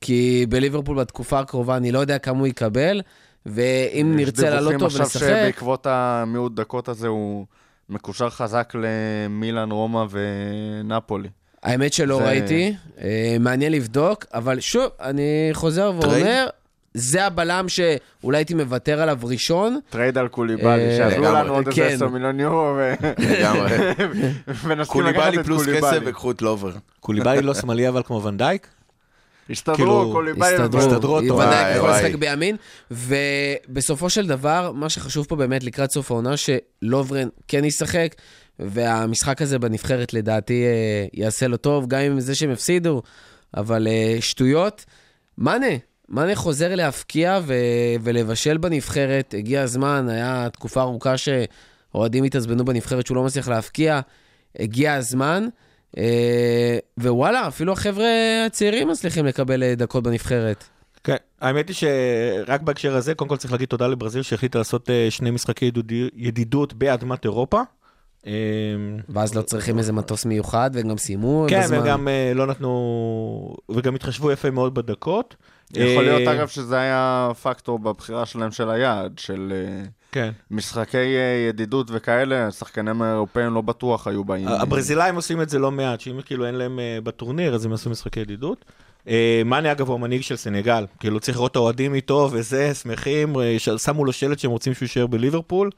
[0.00, 3.00] כי בליברפול בתקופה הקרובה אני לא יודע כמה הוא יקבל,
[3.46, 5.42] ואם נרצה לעלות אותו יש דיווחים עכשיו ולשחק...
[5.42, 7.46] שבעקבות המיעוט דקות הזה הוא
[7.88, 11.28] מקושר חזק למילאן, רומא ונפולי.
[11.62, 16.46] האמת שלא זה- ראיתי, אה, מעניין לבדוק, אבל שוב, אני חוזר ואומר,
[16.94, 19.78] זה הבלם שאולי הייתי מוותר עליו ראשון.
[19.90, 21.82] טרייד על קוליבאלי, אה, שיעזרו לגמרי, לנו עוד כן.
[21.82, 22.74] איזה 10 מיליון יורו.
[24.64, 26.10] ונסכים לקחת קוליבאלי את פלוס כסף קוליבאלי.
[26.10, 26.72] וקחו את לוברן.
[27.00, 28.66] קוליבאלי לא שמאלי אבל כמו ונדייק.
[29.50, 30.54] הסתדרו, כאילו, קוליבאלי.
[30.54, 31.34] הסתדרו, הסתדרו אותו.
[31.34, 31.90] וואי, יכול.
[31.90, 32.56] לשחק בימין.
[32.90, 38.14] ובסופו של דבר, מה שחשוב פה באמת לקראת סוף העונה, שלוברן כן ישחק,
[38.58, 43.02] והמשחק הזה בנבחרת לדעתי אה, יעשה לו טוב, גם עם זה שהם הפסידו,
[43.56, 44.84] אבל אה, שטויות.
[45.38, 45.66] מאנה,
[46.08, 47.54] מאנה חוזר להפקיע ו-
[48.00, 51.14] ולבשל בנבחרת, הגיע הזמן, היה תקופה ארוכה
[51.94, 54.00] אוהדים התעצבנו בנבחרת שהוא לא מצליח להבקיע,
[54.58, 55.48] הגיע הזמן.
[55.98, 58.06] אה, ווואלה, אפילו החבר'ה
[58.46, 60.64] הצעירים מצליחים לקבל אה, דקות בנבחרת.
[61.04, 65.06] כן, האמת היא שרק בהקשר הזה, קודם כל צריך להגיד תודה לברזיל שהחליטה לעשות אה,
[65.10, 67.60] שני משחקי ידידות- ידידות באדמת אירופה.
[68.26, 68.32] אה,
[69.08, 71.78] ואז לא צריכים איזה מטוס מיוחד, והם גם סיימו כן, בזמן.
[71.80, 75.36] וגם אה, לא נתנו, וגם התחשבו יפה מאוד בדקות.
[75.74, 80.30] יכול להיות, אה, אגב, שזה היה פקטור בבחירה שלהם של היעד, של אה, כן.
[80.50, 84.48] משחקי אה, ידידות וכאלה, השחקנים האירופאים לא בטוח היו באים.
[84.48, 88.20] הברזילאים עושים את זה לא מעט, שאם כאילו אין להם בטורניר, אז הם עשו משחקי
[88.20, 88.64] ידידות.
[89.44, 93.36] מאני אגב הוא המנהיג של סנגל, כאילו צריך לראות את האוהדים איתו וזה, שמחים,
[93.76, 95.70] שמו לו שלט שהם רוצים שהוא יישאר בליברפול,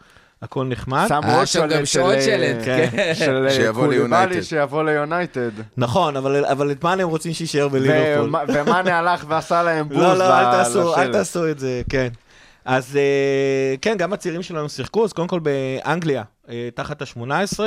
[0.42, 1.05] הכל נחמד.
[1.09, 3.12] שמו עוד של, אה, שלט, כן.
[3.14, 4.40] של אה, שיבוא קוליבאלי, ליונייטד.
[4.42, 5.50] שיבוא ליונייטד.
[5.76, 8.29] נכון, אבל אבל את מאנה הם רוצים שיישאר בליברפול.
[8.29, 10.53] ומה- ומאנה הלך ועשה להם בוז לא, לא, ל- אל
[11.12, 11.50] תעשו, לשלט.
[11.50, 12.09] את זה, כן.
[12.64, 17.61] אז אה, כן, גם הצעירים שלנו שיחקו, אז קודם כל באנגליה, אה, תחת ה-18,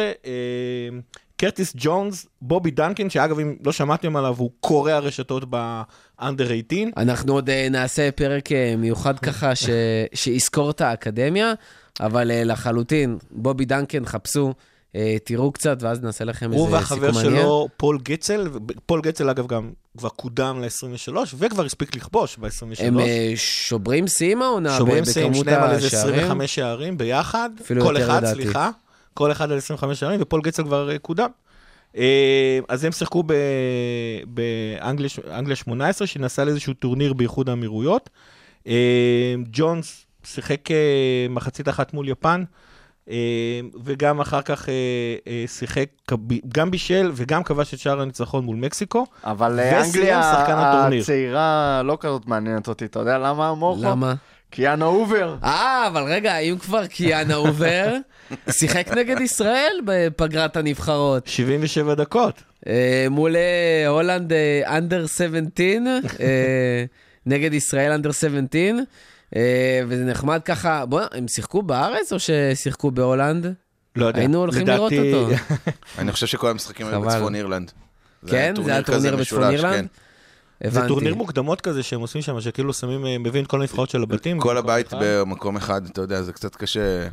[1.38, 6.77] קרטיס ג'ונס, בובי דנקן, שאגב, אם לא שמעתם עליו, הוא קורע רשתות ב under 18.
[7.03, 9.69] אנחנו עוד אה, נעשה פרק אה, מיוחד ככה ש...
[10.13, 11.53] שיזכור את האקדמיה,
[11.99, 14.53] אבל אה, לחלוטין, בובי דנקן, חפשו,
[14.95, 17.43] אה, תראו קצת, ואז נעשה לכם הוא איזה והחבר סיכום מעניין.
[17.43, 18.47] שלו, פול גלצל,
[18.86, 22.84] פול גלצל אגב גם כבר קודם ל-23, וכבר הספיק לכבוש ב-23.
[22.84, 26.15] הם אה, שוברים שיאים העונה שוברים שיאים, שניהם על איזה השערים.
[26.15, 28.41] 25 שערים ביחד, אפילו כל יותר, אחד, לדעתי.
[28.41, 28.69] סליחה,
[29.13, 31.29] כל אחד על 25 שערים, ופול גלצל כבר קודם.
[32.69, 33.23] אז הם שיחקו
[34.27, 38.10] באנגליה אנגליה 18, שנסע לאיזשהו טורניר באיחוד האמירויות.
[39.51, 40.75] ג'ונס שיחק אה,
[41.29, 42.43] מחצית אחת מול יפן,
[43.09, 43.15] אה,
[43.83, 45.86] וגם אחר כך אה, שיחק,
[46.47, 49.05] גם בישל וגם כבש את שער הניצחון מול מקסיקו.
[49.23, 50.31] אבל אנגליה.
[50.99, 53.83] הצעירה לא כזאת מעניינת אותי, אתה יודע למה, מורכו?
[53.83, 54.13] למה?
[54.49, 55.36] קיאנו אובר.
[55.43, 57.93] אה, אבל רגע, אם כבר קיאנה עובר,
[58.59, 61.27] שיחק נגד ישראל בפגרת הנבחרות.
[61.27, 62.43] 77 דקות.
[63.09, 63.36] מול
[63.88, 64.33] הולנד
[64.65, 65.67] under 17,
[66.19, 66.86] אה,
[67.25, 68.83] נגד ישראל under 17, אה,
[69.88, 73.54] וזה נחמד ככה, בוא, הם שיחקו בארץ או ששיחקו בהולנד?
[73.96, 74.19] לא יודע.
[74.19, 75.36] היינו הולכים לראות לדעתי- אותו.
[76.00, 77.02] אני חושב שכל המשחקים היו.
[77.02, 77.72] בצפון אירלנד.
[78.28, 78.54] כן?
[78.65, 79.76] זה היה טורניר בצפון אירלנד?
[79.80, 79.86] כן.
[80.63, 80.88] זה הבנתי.
[80.88, 84.39] טורניר מוקדמות כזה שהם עושים שם, שכאילו שמים, אה, מביאים את כל הנבחרות של הבתים.
[84.39, 84.98] כל הבית אחד.
[85.02, 87.08] במקום אחד, אתה יודע, זה קצת קשה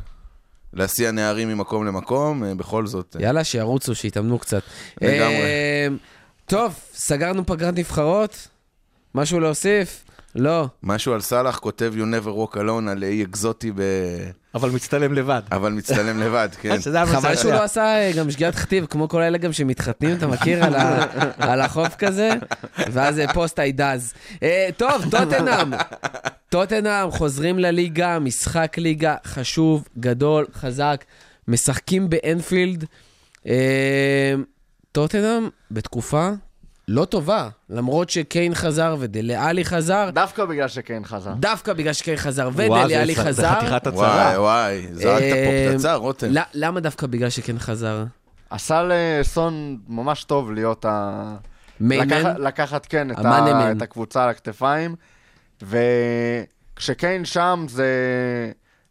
[0.73, 3.15] להסיע נערים ממקום למקום, אה, בכל זאת.
[3.19, 4.61] אה, יאללה, שירוצו, שיתאמנו קצת.
[5.01, 5.35] לגמרי.
[5.35, 5.87] אה,
[6.45, 8.47] טוב, סגרנו פגרת נבחרות?
[9.15, 10.03] משהו להוסיף?
[10.35, 10.67] לא.
[10.83, 13.81] משהו על סאלח כותב You never walk alone על אי אקזוטי, ב...
[14.55, 15.41] אבל מצטלם לבד.
[15.51, 16.81] אבל מצטלם לבד, כן.
[16.81, 17.35] שזה חבל.
[17.35, 20.63] שהוא לא עשה אה, גם שגיאת כתיב, כמו כל אלה גם שמתחתנים, אתה מכיר,
[21.37, 22.29] על החוף כזה,
[22.91, 24.17] ואז אה, פוסט I does.
[24.43, 25.73] אה, טוב, טוטנאם.
[26.49, 31.03] טוטנאם חוזרים לליגה, משחק ליגה חשוב, גדול, חזק,
[31.47, 32.85] משחקים באנפילד.
[33.47, 34.33] אה,
[34.91, 36.29] טוטנאם בתקופה
[36.87, 41.33] לא טובה, למרות שקיין חזר ודליאלי חזר, דווקא בגלל שקיין חזר.
[41.33, 43.49] דווקא בגלל שקיין חזר זה- ודליאלי זה חזר.
[43.59, 44.41] חתיכת וואי, הצהרה.
[44.41, 46.27] וואי, זרקת אה, פה פצצה, רותם.
[46.53, 48.03] למה דווקא בגלל שקיין חזר?
[48.49, 51.35] עשה לסון ממש טוב להיות ה...
[51.79, 52.35] מיימן?
[52.41, 53.17] לקחת, כן, את.
[53.25, 53.71] ה...
[53.71, 54.95] את הקבוצה על הכתפיים,
[55.61, 57.87] וכשקיין שם זה,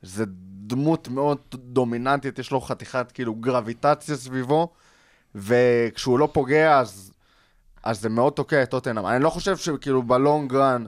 [0.02, 0.24] זה
[0.66, 4.68] דמות מאוד דומיננטית, יש לו חתיכת כאילו גרביטציה סביבו,
[5.34, 7.12] וכשהוא לא פוגע אז,
[7.84, 9.06] אז זה מאוד תוקע את טוטנאם.
[9.06, 10.84] אני לא חושב שכאילו בלונג רן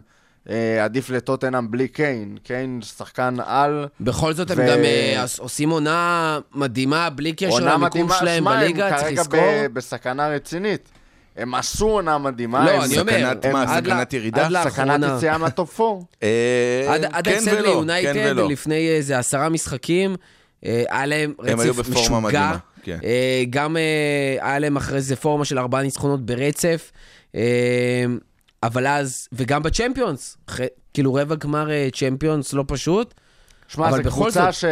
[0.51, 3.87] אה, עדיף לטוטנאם בלי קיין, קיין שחקן על.
[4.01, 8.43] בכל זאת הם ו- גם אה, עושים עונה מדהימה, בלי קשר עונה למיקום מדהימה, שלהם
[8.43, 9.41] שמע, הם בליגה, צריך כרגע לזכור.
[9.41, 10.89] ב- בסכנה רצינית.
[11.37, 12.65] הם עשו עונה מדהימה.
[12.65, 14.47] לא, הם אני אומר, סכנת מה, עד סכנת ירידה?
[14.47, 15.01] עד סכנת.
[15.17, 16.01] יציאה מהטופ 4.
[16.23, 18.49] אה, עד כן ההפסד כן ליונייטד ולא.
[18.49, 20.17] לפני איזה עשרה משחקים,
[20.67, 22.53] אה, היה להם הם היו רצף בפורמה משוגע.
[22.83, 22.99] כן.
[23.05, 23.83] אה, גם אה,
[24.40, 26.92] היה להם אחרי זה פורמה של ארבעה ניצחונות ברצף.
[27.35, 28.05] אה,
[28.62, 30.37] אבל אז, וגם בצ'מפיונס,
[30.95, 33.14] כאילו רבע גמר צ'מפיונס לא פשוט.
[33.68, 34.71] שמע, אבל זו בכל קבוצה זאת-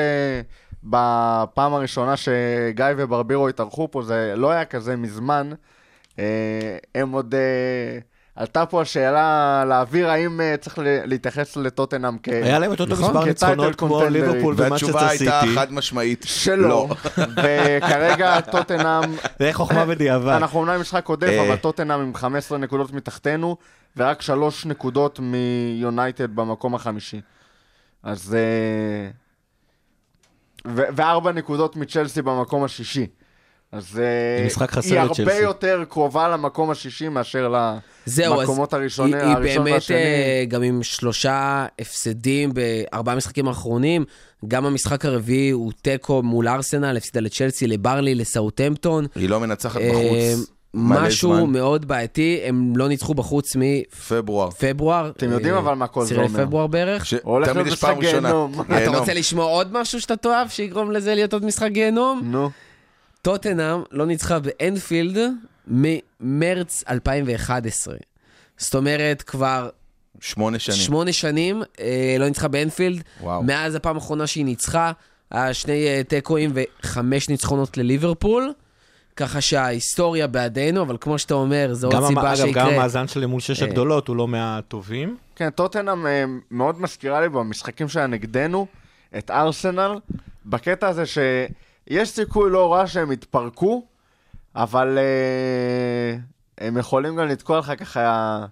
[0.83, 5.51] שבפעם הראשונה שגיא וברבירו התארחו פה, זה לא היה כזה מזמן.
[6.95, 7.35] הם עוד...
[8.37, 12.29] עלתה פה השאלה לאוויר, האם אה, צריך להתייחס לטוטנאם כ...
[12.29, 14.03] היה להם את אותו נכון, מספר ניצחונות כמו.
[14.11, 15.55] ליברפול והתשובה ומנצ'סטר הייתה סיטי.
[15.55, 16.69] חד משמעית, שלא.
[16.69, 16.89] לא.
[17.19, 19.03] וכרגע טוטנאם...
[19.39, 20.33] זה חוכמה בדיעבד.
[20.33, 21.47] אנחנו אומנם משחק עודף, אה.
[21.47, 23.57] אבל טוטנאם עם 15 נקודות מתחתנו,
[23.97, 27.21] ורק 3 נקודות מיונייטד במקום החמישי.
[28.03, 28.37] אז...
[28.39, 29.11] אה,
[30.67, 33.07] וארבע נקודות מצ'לסי במקום השישי.
[33.73, 34.05] אז אה,
[34.41, 35.43] זה משחק חסר היא הרבה לצ'לסי.
[35.43, 37.55] יותר קרובה למקום השישי מאשר
[38.07, 39.97] זהו, המקומות הראשונים, היא, היא הראשון באמת והשני.
[39.97, 44.05] אה, גם עם שלושה הפסדים בארבעה משחקים האחרונים.
[44.49, 49.07] גם המשחק הרביעי הוא תיקו מול ארסנל, הפסידה לצ'לסי, לברלי, לסאוטהמפטון.
[49.15, 50.51] היא לא מנצחת אה, בחוץ.
[50.75, 51.51] משהו זמן.
[51.51, 53.57] מאוד בעייתי, הם לא ניצחו בחוץ
[54.09, 54.49] פברואר.
[54.49, 55.11] מפברואר.
[55.17, 56.25] אתם יודעים אה, אבל מה כל זה אומר.
[56.43, 57.07] לפברואר בערך.
[57.07, 58.29] ש- הולך תמיד להיות יש פעם משחק ראשונה.
[58.29, 58.53] גיהנום.
[58.61, 58.99] אתה.
[58.99, 62.21] רוצה לשמוע עוד משהו שאתה תאהב, שיגרום לזה להיות עוד משחק גיהנום?
[62.25, 62.51] נו,
[63.23, 65.19] טוטנאם לא ניצחה באנפילד
[65.67, 67.95] ממרץ 2011.
[68.57, 69.69] זאת אומרת, כבר
[70.21, 70.79] שמונה שנים.
[70.79, 73.03] שמונה שנים אה, לא ניצחה באנפילד.
[73.21, 73.43] וואו.
[73.43, 74.93] מאז הפעם האחרונה שהיא ניצחה,
[75.31, 78.53] היה שני אה, תיקואים וחמש ניצחונות לליברפול.
[79.17, 82.63] ככה שההיסטוריה בעדינו, אבל כמו שאתה אומר, זו עוד סיבה אגב, גם שיקרה.
[82.63, 83.69] המאזן שלי מול שש אה.
[83.69, 85.17] הגדולות הוא לא מהטובים.
[85.37, 88.67] כן, טוטנאם אה, מאוד מזכירה לי במשחקים שהיה נגדנו
[89.19, 89.99] את ארסנל,
[90.47, 91.05] בקטע הזה
[91.91, 93.87] שיש סיכוי לא רע שהם יתפרקו,
[94.57, 96.17] אבל אה,
[96.67, 98.47] הם יכולים גם לתקוע לך ככה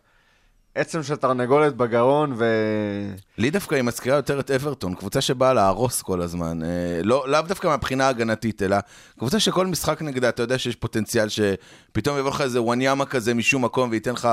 [0.75, 2.45] עצם של תרנגולת בגרון, ו...
[3.39, 6.63] לי דווקא היא מזכירה יותר את אברטון, קבוצה שבאה להרוס כל הזמן.
[6.63, 8.77] אה, לא, לאו דווקא מהבחינה ההגנתית, אלא
[9.19, 13.65] קבוצה שכל משחק נגדה, אתה יודע שיש פוטנציאל שפתאום יבוא לך איזה וואניאמה כזה משום
[13.65, 14.29] מקום וייתן לך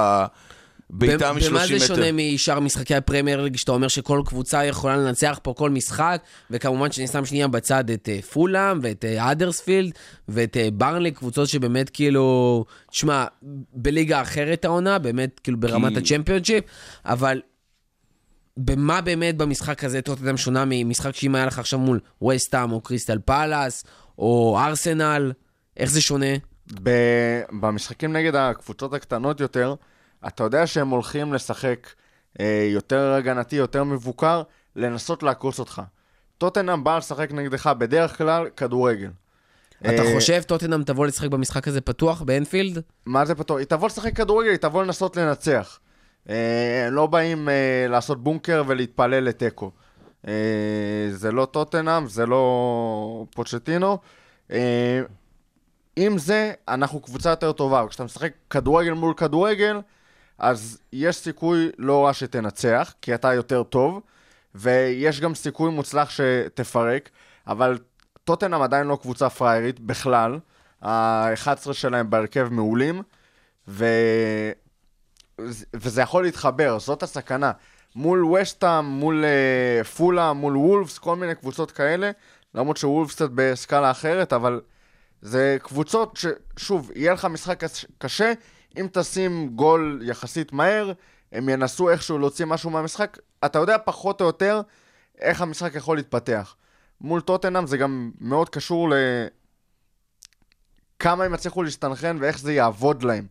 [0.89, 1.50] בעיטה במ- מ-30 מטר.
[1.50, 5.69] במה זה שונה משאר משחקי הפרמייר ליג, שאתה אומר שכל קבוצה יכולה לנצח פה כל
[5.69, 6.21] משחק,
[6.52, 9.91] וכמובן שאני שם שנייה בצד את אה, פולאם ואת אה, האדרספילד
[10.28, 13.26] ואת אה, ברנלי, קבוצות שבאמת כאילו, תשמע,
[13.74, 16.63] בליגה אחרת העונה, באמת כאילו ברמת כי- הצ'מפיונשיפ,
[17.06, 17.41] אבל
[18.58, 23.19] במה באמת במשחק הזה טוטנאם שונה ממשחק שאם היה לך עכשיו מול וסטאם או קריסטל
[23.26, 23.84] פאלאס
[24.17, 25.32] או ארסנל,
[25.78, 26.26] איך זה שונה?
[26.84, 29.76] ב- במשחקים נגד הקבוצות הקטנות יותר,
[30.27, 31.89] אתה יודע שהם הולכים לשחק
[32.39, 34.41] אה, יותר הגנתי, יותר מבוקר,
[34.75, 35.81] לנסות לעקוץ אותך.
[36.38, 39.09] טוטנאם בא לשחק נגדך בדרך כלל כדורגל.
[39.81, 42.81] אתה אה, חושב טוטנאם תבוא לשחק במשחק הזה פתוח באנפילד?
[43.05, 43.57] מה זה פתוח?
[43.57, 45.79] היא תבוא לשחק כדורגל, היא תבוא לנסות לנצח.
[46.29, 49.71] אה, הם לא באים אה, לעשות בונקר ולהתפלל לתיקו.
[51.11, 53.97] זה לא טוטנאם, זה לא פוצ'טינו.
[55.95, 57.85] עם זה, אנחנו קבוצה יותר טובה.
[57.89, 59.79] כשאתה משחק כדורגל מול כדורגל,
[60.39, 64.02] אז יש סיכוי לא רע שתנצח, כי אתה יותר טוב,
[64.56, 67.10] ויש גם סיכוי מוצלח שתפרק,
[67.48, 67.78] אבל
[68.24, 70.39] טוטנאם עדיין לא קבוצה פריירית בכלל.
[70.82, 73.02] ה-11 שלהם בהרכב מעולים,
[73.67, 73.86] ו...
[75.74, 77.52] וזה יכול להתחבר, זאת הסכנה.
[77.95, 79.26] מול וסטאם, מול
[79.82, 82.12] uh, פולה, מול וולפס, כל מיני קבוצות כאלה,
[82.56, 84.62] למרות שוולפס קצת בסקאלה אחרת, אבל
[85.21, 86.17] זה קבוצות
[86.58, 88.34] ששוב, יהיה לך משחק קש- קשה,
[88.77, 90.91] אם תשים גול יחסית מהר,
[91.31, 94.61] הם ינסו איכשהו להוציא משהו מהמשחק, אתה יודע פחות או יותר
[95.19, 96.55] איך המשחק יכול להתפתח.
[97.01, 98.93] מול טוטנאם זה גם מאוד קשור ל...
[100.99, 103.27] כמה הם יצליחו להסתנכרן ואיך זה יעבוד להם.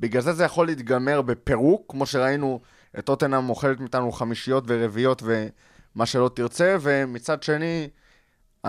[0.00, 2.60] בגלל זה זה יכול להתגמר בפירוק, כמו שראינו
[2.98, 7.88] את טוטנאם אוכלת מאיתנו חמישיות ורביעיות ומה שלא תרצה, ומצד שני,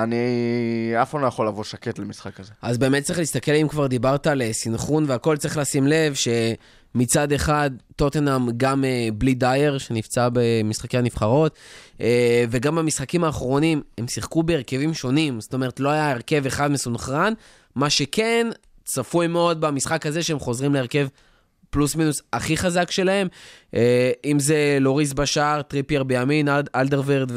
[0.03, 0.25] אני
[1.01, 2.51] אף פעם לא יכול לבוא שקט למשחק הזה.
[2.61, 7.31] אז באמת צריך להסתכל, אם כבר דיברת על אה, סינכרון והכל, צריך לשים לב שמצד
[7.31, 11.55] אחד, טוטנאם גם אה, בלי דייר, שנפצע במשחקי הנבחרות,
[12.01, 17.33] אה, וגם במשחקים האחרונים, הם שיחקו בהרכבים שונים, זאת אומרת, לא היה הרכב אחד מסונכרן,
[17.75, 18.47] מה שכן,
[18.85, 21.07] צפוי מאוד במשחק הזה שהם חוזרים להרכב
[21.69, 23.27] פלוס מינוס הכי חזק שלהם,
[24.25, 27.31] אם זה לוריס בשער, טריפייר בימין, אל- אלדרוויירלד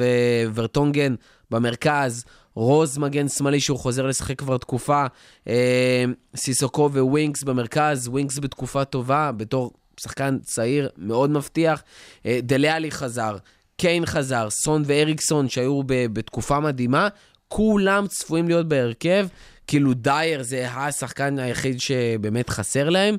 [0.55, 1.15] וורטונגן
[1.51, 5.07] במרכז, רוז מגן שמאלי שהוא חוזר לשחק כבר תקופה,
[5.49, 6.05] אה,
[6.37, 11.83] סיסוקו וווינקס במרכז, ווינקס בתקופה טובה, בתור שחקן צעיר מאוד מבטיח,
[12.27, 13.37] אה, דלה אלי חזר,
[13.77, 17.09] קיין חזר, סון ואריקסון שהיו ב- בתקופה מדהימה,
[17.49, 19.27] כולם צפויים להיות בהרכב,
[19.67, 23.17] כאילו דייר זה השחקן היחיד שבאמת חסר להם,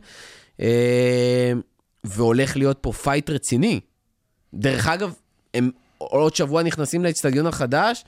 [0.60, 1.54] אה,
[2.04, 3.80] והולך להיות פה fight רציני.
[4.54, 5.14] דרך אגב,
[5.54, 8.04] הם עוד שבוע נכנסים לאצטדיון החדש,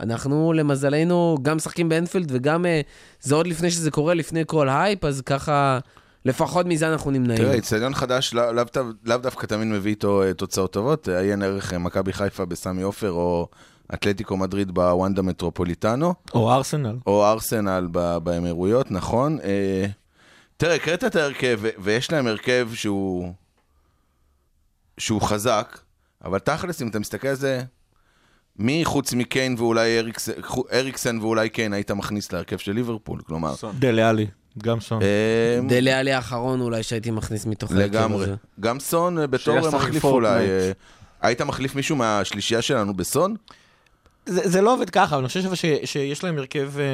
[0.00, 2.80] אנחנו למזלנו גם משחקים באנפילד וגם אה,
[3.20, 5.78] זה עוד לפני שזה קורה, לפני כל הייפ, אז ככה,
[6.24, 7.38] לפחות מזה אנחנו נמנעים.
[7.38, 11.08] תראה, איצטדיון חדש לאו לאו דו- לאו דווקא תמיד מביא איתו אה, תוצאות טובות.
[11.08, 13.48] אה, עיין ערך מכבי חיפה בסמי עופר, או
[13.94, 16.96] אתלטיקו מדריד בוונדה מטרופוליטנו, או ארסנל.
[17.06, 19.38] או ארסנל ב- באמירויות, נכון.
[19.44, 19.86] אה,
[20.56, 23.32] תראה, הקראת את ההרכב, ויש להם הרכב שהוא...
[24.98, 25.78] שהוא חזק,
[26.24, 27.62] אבל תכלס, אם אתה מסתכל על זה,
[28.58, 30.28] מי חוץ מקיין ואולי אריקס...
[30.72, 33.20] אריקסן ואולי קיין היית מכניס להרכב של ליברפול?
[33.26, 34.26] כלומר, דלה עלי,
[34.62, 35.02] גם סון.
[35.68, 38.24] דלה עלי האחרון אולי שהייתי מכניס מתוך ההרכב לגמרי.
[38.24, 38.34] הזה.
[38.60, 40.46] גם סון אה, בתור מחליף אולי.
[40.48, 40.70] אה,
[41.22, 43.34] היית מחליף מישהו מהשלישייה שלנו בסון?
[44.26, 46.84] זה, זה לא עובד ככה, אבל אני חושב ש, שיש להם הרכב, אה,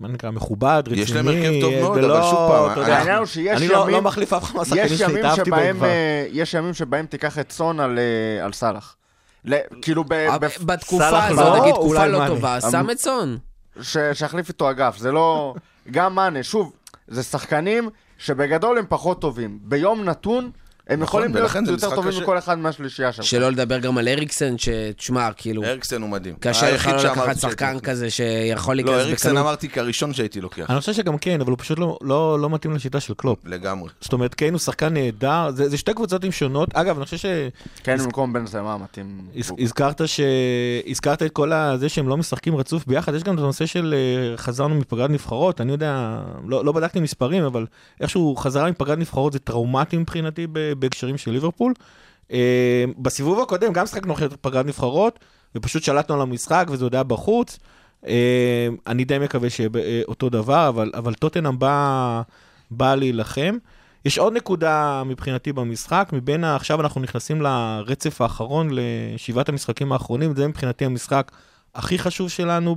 [0.00, 1.00] מה נקרא, מכובד, רציני.
[1.02, 3.82] יש להם הרכב טוב מאוד, אבל שוב פעם, אתה יודע, העניין הוא שיש אני לא,
[3.82, 5.86] ימים- לא מחליף אף אחד מהשחקנים יש ימים שהתאהבתי שבהם, כבר.
[6.32, 7.98] יש ימים שבהם תיקח את סון על,
[8.44, 8.96] על סאלח.
[9.82, 12.26] כאילו, ב- אה, בתקופה הזאת, לא, נגיד, תקופה לא.
[12.26, 13.38] טובה, שם את סון.
[14.12, 15.54] שיחליף איתו אגף, זה לא...
[15.90, 16.72] גם מאנה, שוב,
[17.08, 19.58] זה שחקנים שבגדול הם פחות טובים.
[19.62, 20.50] ביום נתון,
[20.88, 22.22] הם נכון, יכולים להיות יותר טובים.
[22.22, 23.22] מכל אחד מהשלישייה שם.
[23.22, 26.34] שלא לדבר גם על אריקסן, שתשמע, כאילו, אריקסן הוא מדהים.
[26.40, 27.80] קשה לך לא לקחת שחקן.
[27.80, 29.44] כזה שיכול לא, להיכנס אריקסן בקלות.
[29.46, 30.70] אמרתי כראשון שהייתי לוקח.
[30.70, 33.38] אני חושב שגם כן, אבל הוא פשוט לא, לא, לא מתאים לשיטה של קלופ.
[33.44, 33.88] לגמרי.
[34.00, 36.68] זאת אומרת, קיין הוא שחקן נהדר, זה, זה שתי קבוצות עם שונות.
[36.74, 37.16] אגב, אני חושב
[37.82, 39.20] כן, במקום בן זמה מתאים.
[40.06, 40.20] ש...
[40.90, 44.36] הזכרת את כל זה שהם לא משחקים רצוף ביחד, יש גם את הנושא של אה,
[44.36, 47.66] חזרנו מפגרת נבחרות, אני יודע, לא, לא בדקתי מספרים, אבל
[48.00, 51.72] איכשהו חזרה מפגרת נבחרות זה טראומטי מבחינתי ב- בהקשרים של ליברפול.
[52.32, 55.18] אה, בסיבוב הקודם גם שחקנו אחרי פגרת נבחרות,
[55.54, 57.58] ופשוט שלטנו על המשחק וזה עוד היה בחוץ.
[58.06, 62.22] אה, אני די מקווה שיהיה אה, אותו דבר, אבל, אבל טוטנאם בא,
[62.70, 63.56] בא להילחם.
[64.04, 66.56] יש עוד נקודה מבחינתי במשחק, מבין ה...
[66.56, 71.32] עכשיו אנחנו נכנסים לרצף האחרון, לשבעת המשחקים האחרונים, זה מבחינתי המשחק
[71.74, 72.76] הכי חשוב שלנו.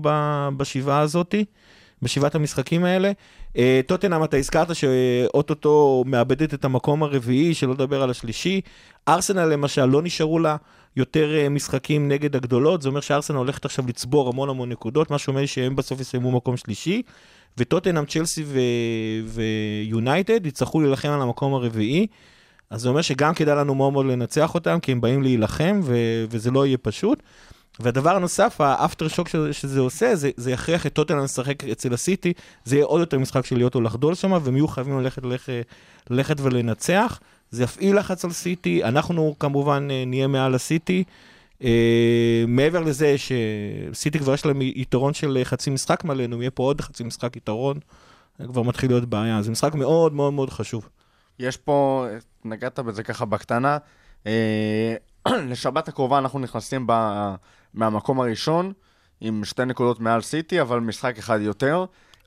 [0.57, 1.45] בשבעה הזאתי,
[2.01, 3.11] בשבעת המשחקים האלה.
[3.57, 8.61] אה, טוטנאם, אתה הזכרת שאו-טו-טו מאבדת את המקום הרביעי, שלא לדבר על השלישי.
[9.07, 10.55] ארסנל למשל, לא נשארו לה
[10.95, 15.17] יותר אה, משחקים נגד הגדולות, זה אומר שארסנל הולכת עכשיו לצבור המון המון נקודות, מה
[15.17, 17.01] שאומר שהם בסוף יסיימו מקום שלישי.
[17.57, 18.45] וטוטנאם, צ'לסי
[19.25, 22.07] ויונייטד יצטרכו להילחם על המקום הרביעי.
[22.69, 26.25] אז זה אומר שגם כדאי לנו מאוד מאוד לנצח אותם, כי הם באים להילחם, ו-
[26.29, 27.23] וזה לא יהיה פשוט.
[27.83, 32.33] והדבר הנוסף, האפטר שוק שזה, עושה, זה, זה יכריח את טוטנאם לשחק אצל הסיטי,
[32.65, 35.53] זה יהיה עוד יותר משחק של להיות או לחדול שם, והם יהיו חייבים ללכת, ללכת,
[36.09, 37.19] ללכת ולנצח.
[37.51, 41.03] זה יפעיל לחץ על סיטי, אנחנו כמובן אה, נהיה מעל הסיטי.
[41.59, 41.63] Uh,
[42.47, 47.03] מעבר לזה שסיטי כבר יש להם יתרון של חצי משחק מעלינו, יהיה פה עוד חצי
[47.03, 47.79] משחק יתרון,
[48.39, 49.41] זה כבר מתחיל להיות בעיה.
[49.41, 50.89] זה משחק מאוד מאוד מאוד חשוב.
[51.39, 52.05] יש פה,
[52.45, 53.77] נגעת בזה ככה בקטנה,
[54.27, 54.95] אה,
[55.49, 56.93] לשבת הקרובה אנחנו נכנסים ב,
[57.73, 58.73] מהמקום הראשון,
[59.21, 61.85] עם שתי נקודות מעל סיטי, אבל משחק אחד יותר.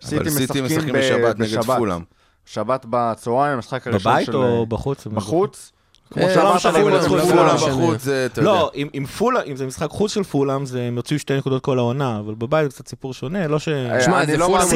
[0.08, 2.02] אבל סיטי משחקים בשבת נגד פולאם.
[2.46, 4.36] שבת בצהריים, המשחק הראשון בבית של...
[4.36, 5.06] או בחוץ?
[5.06, 5.72] בחוץ.
[6.10, 7.56] כמו אה, שאמרת, לא פולאם, ינצחו פולאם.
[7.56, 7.56] פולאם.
[7.56, 8.50] בחוץ, זה, אתה יודע.
[8.50, 11.62] לא, אם, אם, פולה, אם זה משחק חוץ של פולאם, זה הם יוציאו שתי נקודות
[11.62, 13.68] כל העונה, אבל בבית זה קצת סיפור שונה, לא ש...
[13.68, 14.70] אה, שמע, זה לא פולאם ש-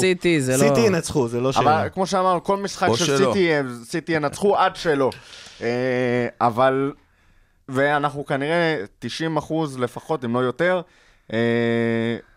[0.00, 0.68] סיטי, זה לא...
[0.68, 1.80] סיטי ינצחו, זה לא שאלה.
[1.80, 3.16] אבל כמו שאמרנו, כל משחק של.
[3.16, 5.10] סיטי, אה, סיטי ינצחו עד שלא.
[5.62, 5.66] אה,
[6.40, 6.92] אבל,
[7.70, 10.80] ואנחנו כנראה 90 אחוז לפחות, אם לא יותר,
[11.32, 11.38] אה,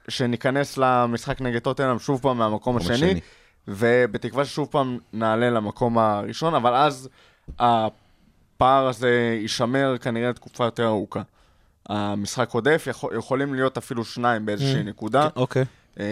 [0.08, 3.20] שניכנס למשחק נגד טוטנאם שוב פעם מהמקום מקום השני, השני.
[3.68, 7.10] ובתקווה ששוב פעם נעלה למקום הראשון, אבל אז
[7.60, 11.22] הפער הזה יישמר כנראה לתקופה יותר ארוכה.
[11.90, 14.86] המשחק עודף, יכול, יכולים להיות אפילו שניים באיזושהי Mm.
[14.86, 15.66] נקודה, אוקיי.
[16.00, 16.06] אה,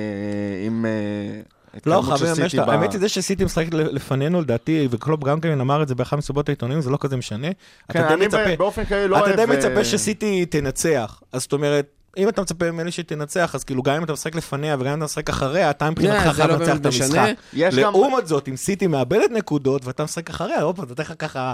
[0.66, 0.86] עם...
[0.86, 1.42] אה,
[1.86, 2.34] לא, חברים,
[2.66, 6.18] ב- האמת היא זה שסיטי משחק לפנינו, לדעתי, וקלופ גם כן אמר את זה באחד
[6.18, 7.48] מסיבות העיתונים, זה לא כזה משנה.
[7.92, 9.36] כן, אתה די אני מצפה- באופן כללי לא אתה אוהב...
[9.36, 11.22] די אה, מצפה שסיטי תנצח.
[11.34, 11.86] אז זאת אומרת,
[12.18, 15.06] אם אתה מצפה ממני שתנצח, אז כאילו גם אם אתה משחק לפניה וגם אם אתה
[15.06, 17.30] משחק אחריה, אתה מבחינתך זה חייב לא לנצח את המשחק.
[17.54, 21.54] לעומת זאת, אם סיטי מאבדת נקודות ואתה משחק אחריה, הופה, נותן לך ככה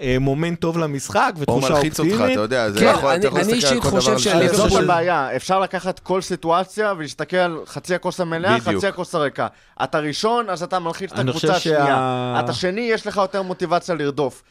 [0.00, 2.32] אה, מומנט טוב למשחק או ותחושה מלחיץ אותך, אופטימית.
[2.32, 4.00] אתה יודע, זה כן, יכול, אני- אתה יכול אני להסתכל על אישית כל דבר.
[4.00, 4.48] חושב לשני.
[4.48, 8.60] של- זאת הבעיה, אפשר לקחת כל סיטואציה ולהסתכל על חצי הכוס המלאה.
[8.60, 9.46] חצי הכוס הריקה.
[9.84, 12.40] אתה ראשון, אז אתה מלחיץ את הקבוצה חושב השנייה.
[12.44, 14.42] אתה שני, יש לך יותר מוטיבציה לרדוף.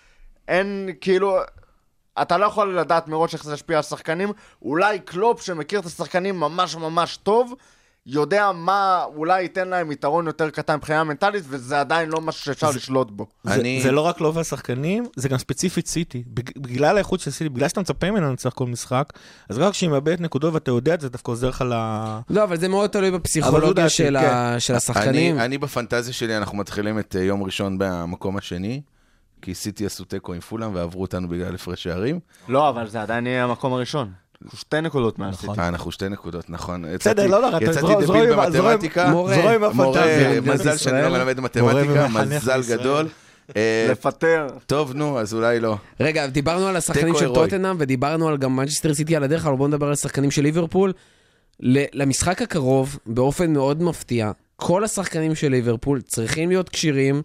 [0.47, 1.37] אין, כאילו...
[2.21, 4.31] אתה לא יכול לדעת מראש איך זה ישפיע על השחקנים.
[4.61, 7.53] אולי קלופ, שמכיר את השחקנים ממש ממש טוב,
[8.07, 12.69] יודע מה אולי ייתן להם יתרון יותר קטן מבחינה מנטלית, וזה עדיין לא משהו שאפשר
[12.75, 13.25] לשלוט בו.
[13.43, 16.23] זה, אני- זה לא רק לא והשחקנים, זה גם ספציפית סיטי.
[16.27, 19.13] בג- בגלל האיכות של סיטי, בגלל שאתה מצפה ממנו לנצח כל משחק,
[19.49, 21.73] אז רק כשהיא מאבדת נקודות ואתה יודע את זה, דווקא עוזר לך ל...
[22.29, 24.25] לא, אבל זה מאוד תלוי בפסיכולוגיה של כן.
[24.33, 25.35] ה- של השחקנים.
[25.35, 28.81] אני, אני בפנטזיה שלי, אנחנו מתחילים את אה, יום ראשון במקום השני,
[29.41, 32.19] כי סיטי עשו תיקו עם פולאם ועברו אותנו בגלל הפרש שערים.
[32.47, 34.11] לא, אבל זה עדיין יהיה המקום הראשון.
[34.53, 35.59] שתי נקודות מעל סיטי.
[35.59, 36.85] אה, אנחנו שתי נקודות, נכון.
[36.99, 39.11] בסדר, לא נורא, אתה יצאתי דביל במתמטיקה.
[39.11, 40.41] זורם עם הפנטזיה.
[40.41, 42.61] מזל שאני לא מלמד מתמטיקה, מזל.
[42.69, 43.07] גדול.
[43.55, 44.47] אה, לפטר.
[44.65, 45.77] טוב, נו, אז אולי לא.
[45.99, 47.33] רגע, דיברנו על השחקנים של.
[47.33, 50.93] טוטנאם ודיברנו על גם מנצ'סטר סיטי על הדרך, אבל בואו נדבר על השחקנים של ליברפול.
[51.93, 57.21] למשחק הקרוב, באופן מאוד מפתיע, כל השחקנים של ליברפול צריכים להיות כשירים,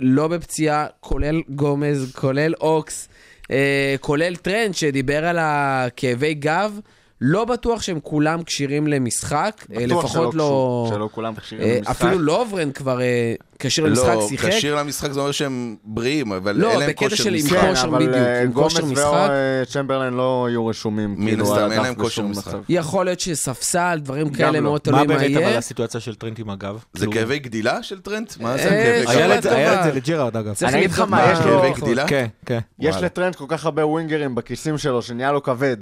[0.00, 3.08] לא בפציעה, כולל גומז, כולל אוקס,
[3.50, 6.80] אה, כולל טרנד שדיבר על הכאבי גב,
[7.20, 10.84] לא בטוח שהם כולם כשירים למשחק, אה, בטוח לפחות שלא לא...
[10.88, 11.90] קשור- שלא כולם כשירים אה, למשחק.
[11.90, 14.48] אפילו לוברן כבר אה, כשיר למשחק, לא, שיחק.
[14.48, 17.56] כשיר למשחק זה אומר שהם בריאים, אבל לא, אין להם בקטע כושר של עם משחק.
[17.60, 19.30] כן, כושר אבל בדיוק, עם כושר משחק.
[19.62, 21.14] וצ'מברלין לא יהיו רשומים.
[21.18, 22.56] מן כאילו, הסתם, על אין להם כושר משחק.
[22.68, 24.60] יכול להיות שספסל, דברים כאלה, לא.
[24.60, 25.58] מאוד תלוי מה מה באמת אבל יהיה.
[25.58, 26.74] הסיטואציה של טרנט עם הגב?
[26.94, 28.32] זה כאילו, כאבי גדילה של טרנט?
[28.40, 29.50] מה זה כאבי גדילה?
[29.50, 30.54] היה את זה לג'רארד אגב.
[30.54, 32.08] צריך אני אגיד לך מה, יש לו- כאבי גדילה?
[32.08, 32.58] כן, כן.
[32.78, 32.96] יש.
[32.96, 35.76] לטרנד כל כך הרבה ווינגרים בכיסים שלו, שנהיה לו כבד.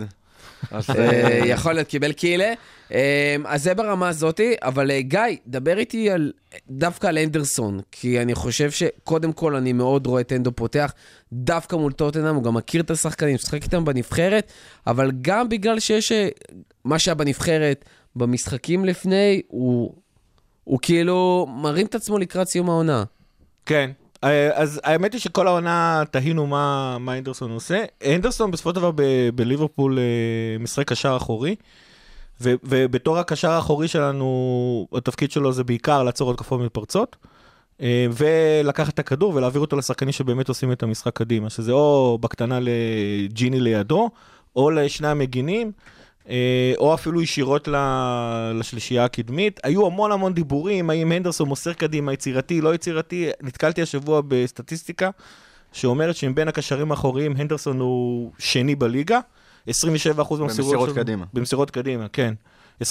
[0.73, 2.53] אה, יכול להיות קיבל קילה.
[2.93, 6.33] אה, אז זה ברמה הזאתי, אבל אה, גיא, דבר איתי על,
[6.71, 10.93] דווקא על אנדרסון, כי אני חושב שקודם כל אני מאוד רואה את אנדו פותח
[11.33, 14.53] דווקא מול טוטנאם, הוא גם מכיר את השחקנים, משחק איתם בנבחרת,
[14.87, 16.13] אבל גם בגלל שיש
[16.85, 17.85] מה שהיה בנבחרת,
[18.17, 19.95] במשחקים לפני, הוא,
[20.65, 23.05] הוא כאילו מרים את עצמו לקראת סיום העונה.
[23.67, 23.91] כן.
[24.25, 27.85] אה, אז האמת היא שכל העונה תהינו מה, אנדרסון עושה.
[28.07, 28.91] אנדרסון בסופו של דבר
[29.35, 31.57] בליברפול אה, משחק קשר אחורי,
[32.41, 37.17] ובתור הקשר האחורי שלנו, התפקיד שלו זה בעיקר לעצור התקפות מתפרצות,
[37.81, 42.59] אה, ולקחת את הכדור ולהעביר אותו לשחקנים שבאמת עושים את המשחק קדימה, שזה או בקטנה
[42.61, 44.11] לג'יני לידו,
[44.57, 45.73] או לשני המגינים.
[46.31, 47.69] אה, או אפילו ישירות
[48.55, 49.61] לשלישייה הקדמית.
[49.65, 53.31] היו המון המון דיבורים, האם הנדרסון מוסר קדימה, יצירתי, לא יצירתי.
[53.43, 55.11] נתקלתי השבוע בסטטיסטיקה
[55.73, 59.21] שאומרת שמבין הקשרים האחוריים, הנדרסון הוא שני בליגה.
[59.69, 60.95] 27% מהמסירות במסירות שלו...
[60.95, 61.25] קדימה.
[61.33, 62.35] במסירות קדימה, כן.
[62.83, 62.87] 27%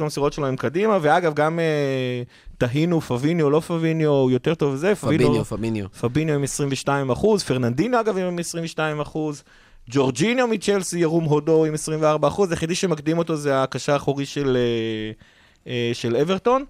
[0.00, 2.22] מהמסירות שלו הם קדימה, ואגב, גם אה,
[2.58, 4.94] תהינו, פביניו, לא פביניו, הוא יותר טוב זה.
[4.94, 5.86] פביניו, פביניו.
[6.00, 9.42] פביניו עם 22 אחוז, פרננדינו אגב עם 22 אחוז,
[9.90, 15.72] ג'ורג'יניו מצ'לסי, ירום הודו עם 24 אחוז, היחידי שמקדים אותו זה הקשר האחורי של, אה,
[15.72, 16.64] אה, של אברטון.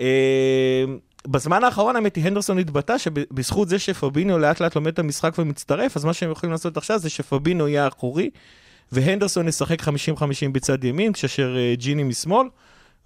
[0.00, 0.84] אה,
[1.26, 5.96] בזמן האחרון האמת היא הנדרסון התבטא שבזכות זה שפביניו לאט לאט לומד את המשחק ומצטרף,
[5.96, 8.30] אז מה שהם יכולים לעשות עכשיו זה שפביניו יהיה אחורי,
[8.92, 9.88] והנדרסון ישחק 50-50
[10.52, 12.46] בצד ימין, כאשר ג'יני משמאל.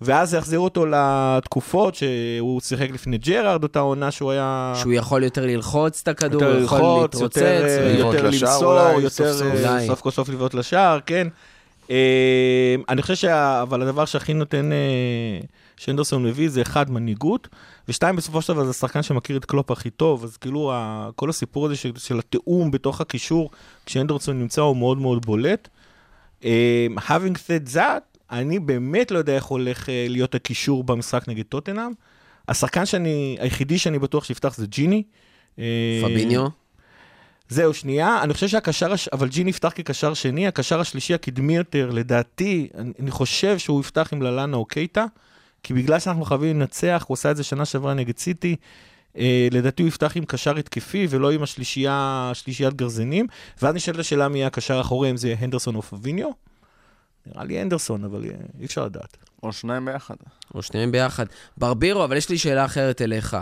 [0.01, 4.73] ואז יחזירו אותו לתקופות שהוא שיחק לפני ג'רארד, אותה עונה שהוא היה...
[4.77, 7.37] שהוא יכול יותר ללחוץ את הכדור, יותר הוא יכול ללחוץ, להתרוצץ.
[7.37, 9.65] יותר, ו- יותר למסור, אולי, יותר סוף סוף.
[9.65, 9.87] אה.
[9.87, 11.29] סוף כל סוף לבעוט לשער, כן.
[11.91, 11.97] אה,
[12.89, 13.63] אני חושב שה...
[13.63, 14.79] אבל הדבר שהכי נותן, אה,
[15.77, 17.49] שהנדרסון מביא זה אחד, מנהיגות,
[17.89, 21.31] ושתיים, בסופו של דבר זה שחקן שמכיר את קלופ הכי טוב, אז כאילו ה- כל
[21.31, 23.51] הסיפור הזה של, של התיאום בתוך הקישור,
[23.87, 25.69] כשאנדרסון נמצא הוא מאוד מאוד בולט.
[26.45, 31.45] אה, having said that, אני באמת לא יודע איך הולך אה, להיות הקישור במשחק נגד
[31.45, 31.93] טוטנאם.
[32.49, 35.03] השחקן שאני, היחידי שאני בטוח שיפתח זה ג'יני.
[35.59, 36.47] אה, פביניו.
[37.49, 39.09] זהו, שנייה, אני חושב שהקשר, הש...
[39.09, 44.09] אבל ג'ין יפתח כקשר שני, הקשר השלישי הקדמי יותר, לדעתי, אני, אני חושב שהוא יפתח
[44.13, 45.05] עם ללאנה או קייטה,
[45.63, 48.57] כי בגלל שאנחנו חייבים לנצח, הוא עשה את זה שנה שעברה נגד סיטי,
[49.19, 53.27] אה, לדעתי הוא יפתח עם קשר התקפי ולא עם השלישייה, שלישיית גרזינים,
[53.63, 56.31] ואז נשאלת השאלה מי יהיה הקשר האחורי, אם זה הנדרסון או פביניו.
[57.27, 59.17] נראה לי הנדרסון, אבל אה, אי אפשר לדעת.
[59.43, 60.15] או שניים ביחד.
[60.55, 61.27] או שניהם ביחד.
[61.57, 63.37] ברבירו, אבל יש לי שאלה אחרת אליך.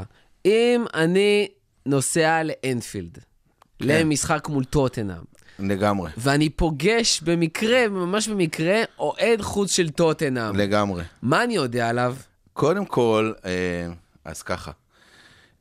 [0.44, 1.48] אם אני
[1.86, 3.22] נוסע לאנפילד, כן.
[3.80, 5.22] למשחק מול טוטנאם,
[5.58, 11.02] לגמרי, ואני פוגש במקרה, ממש במקרה, אוהד חוץ של טוטנאם, לגמרי.
[11.22, 12.16] מה אני יודע עליו?
[12.52, 13.50] קודם כל, אה,
[14.24, 14.70] אז ככה.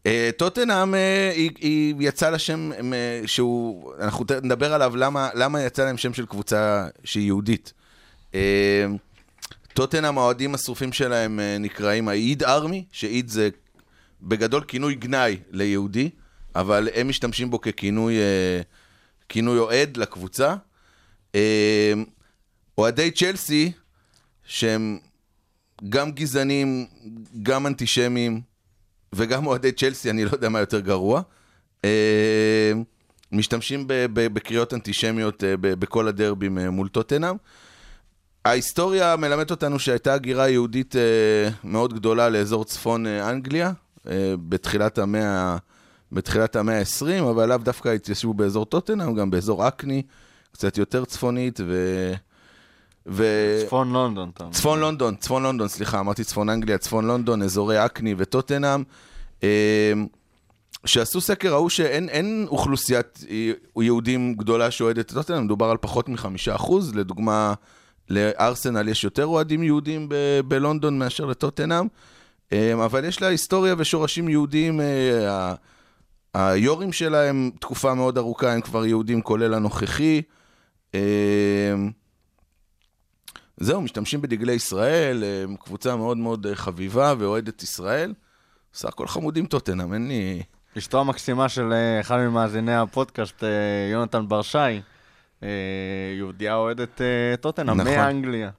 [0.05, 0.93] אה, טוטנאם,
[1.33, 2.71] היא, היא יצאה לה שם
[3.25, 7.73] שהוא, אנחנו נדבר עליו למה, למה יצא להם שם של קבוצה שהיא יהודית.
[8.35, 8.85] אה,
[9.73, 13.49] טוטנאם, האוהדים השרופים שלהם אה, נקראים האיד ארמי, שאיד זה
[14.21, 16.09] בגדול כינוי גנאי ליהודי,
[16.55, 18.61] אבל הם משתמשים בו ככינוי אה,
[19.29, 20.55] כינוי אוהד לקבוצה.
[21.35, 21.93] אה,
[22.77, 23.71] אוהדי צ'לסי,
[24.45, 24.99] שהם
[25.89, 26.85] גם גזענים,
[27.43, 28.41] גם אנטישמים,
[29.13, 31.21] וגם אוהדי צ'לסי, אני לא יודע מה יותר גרוע.
[31.85, 32.71] אה,
[33.31, 37.35] משתמשים בקריאות אנטישמיות אה, בכל הדרבים מול טוטנאם.
[38.49, 41.01] ההיסטוריה מלמדת אותנו שהייתה הגירה יהודית אה,
[41.63, 43.71] מאוד גדולה לאזור צפון אה, אנגליה,
[44.07, 45.57] אה, בתחילת המאה,
[46.11, 50.01] בתחילת המאה ה-20, אבל לאו דווקא התיישבו באזור טוטנאם, גם באזור אקני,
[50.51, 52.13] קצת יותר צפונית, ו...
[53.07, 53.23] ו...
[53.65, 54.53] צפון לונדון, אתה אומר.
[54.53, 58.83] צפון לונדון, צפון לונדון, סליחה, אמרתי צפון אנגליה, צפון לונדון, אזורי אקני וטוטנאם,
[60.85, 63.23] שעשו סקר, ראו שאין אין אוכלוסיית
[63.77, 67.53] יהודים גדולה שאוהדת את טוטנאם, מדובר על פחות מחמישה אחוז, לדוגמה,
[68.09, 71.87] לארסנל יש יותר אוהדים יהודים ב- בלונדון מאשר לטוטנאם,
[72.53, 75.53] אה, אבל יש לה היסטוריה ושורשים יהודיים, אה,
[76.33, 80.21] היו"רים שלהם תקופה מאוד ארוכה, הם כבר יהודים כולל הנוכחי.
[80.95, 81.75] אה,
[83.57, 85.23] זהו, משתמשים בדגלי ישראל,
[85.59, 88.13] קבוצה מאוד מאוד אה, חביבה ואוהדת ישראל.
[88.73, 90.41] סך הכל חמודים טוטנאם, אין לי...
[90.77, 93.43] אשתו המקסימה של אה, אחד ממאזיני הפודקאסט,
[93.91, 94.57] יונתן בר שי,
[96.17, 97.95] יהודייה אוהדת אה, טוטנאם, נכון.
[97.95, 98.49] מאנגליה.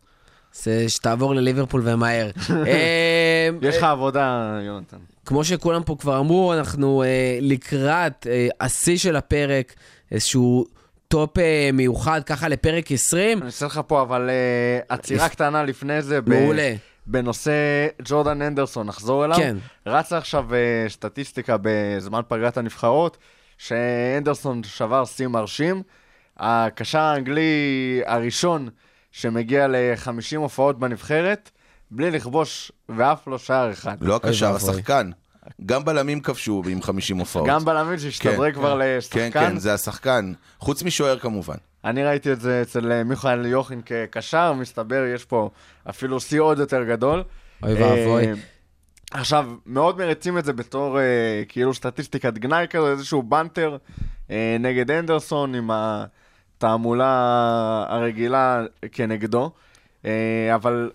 [0.53, 2.31] זה שתעבור לליברפול ומהר.
[2.67, 4.97] אה, יש לך עבודה, יונתן.
[5.27, 7.09] כמו שכולם פה כבר אמרו, אנחנו אה,
[7.41, 9.75] לקראת אה, השיא של הפרק,
[10.13, 10.65] איזשהו
[11.09, 13.39] top אה, מיוחד ככה לפרק 20.
[13.39, 16.21] אני אעשה לך פה, אבל אה, עצירה קטנה לפני זה.
[16.21, 16.75] ב- מעולה.
[17.07, 17.53] בנושא
[18.05, 19.37] ג'ורדן הנדרסון, נחזור אליו?
[19.37, 19.57] כן.
[19.87, 20.59] רצה עכשיו אה,
[20.89, 23.17] סטטיסטיקה בזמן פגרת הנבחרות,
[23.59, 25.83] שהנדרסון שבר שיא מרשים.
[26.41, 28.69] הקשר האנגלי הראשון
[29.13, 31.51] שמגיע ל-50 הופעות בנבחרת,
[31.91, 33.97] בלי לכבוש ואף לא שער אחד.
[34.01, 34.71] לא הקשר, ואבוי.
[34.71, 35.11] השחקן.
[35.67, 37.49] גם בלמים כבשו עם 50 הופעות.
[37.49, 39.31] גם בלמים שהשתדרג כבר כן, לשחקן.
[39.31, 40.33] כן, זה השחקן.
[40.59, 41.55] חוץ משוער כמובן.
[41.85, 45.51] אני ראיתי את זה אצל אה, מיכאל יוחין כקשר, מסתבר יש פה
[45.91, 47.23] אפילו שיא עוד יותר גדול.
[47.63, 48.27] אוי ואבוי.
[48.27, 48.33] אה,
[49.11, 53.77] עכשיו, מאוד מריצים את זה בתור אה, כאילו סטטיסטיקת גנאי כזה, איזשהו בנטר
[54.31, 55.71] אה, נגד אנדרסון עם
[56.61, 59.51] התעמולה הרגילה כנגדו.
[60.05, 60.91] אה, אבל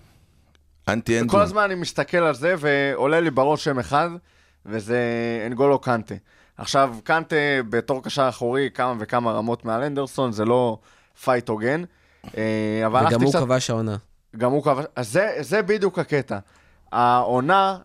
[0.88, 1.32] אנטי הנדו.
[1.32, 4.10] כל הזמן אני מסתכל על זה ועולה לי בראש שם אחד,
[4.66, 5.00] וזה
[5.48, 6.16] אנגולו קאנטה.
[6.58, 7.36] עכשיו, קנטה
[7.70, 10.78] בתור קשר אחורי כמה וכמה רמות מעל הנדרסון, זה לא
[11.24, 11.84] fight הוגן.
[12.38, 13.96] אה, וגם הוא כבש העונה.
[14.38, 16.38] גם הוא כבש, אז זה, זה בדיוק הקטע.
[16.92, 17.78] העונה,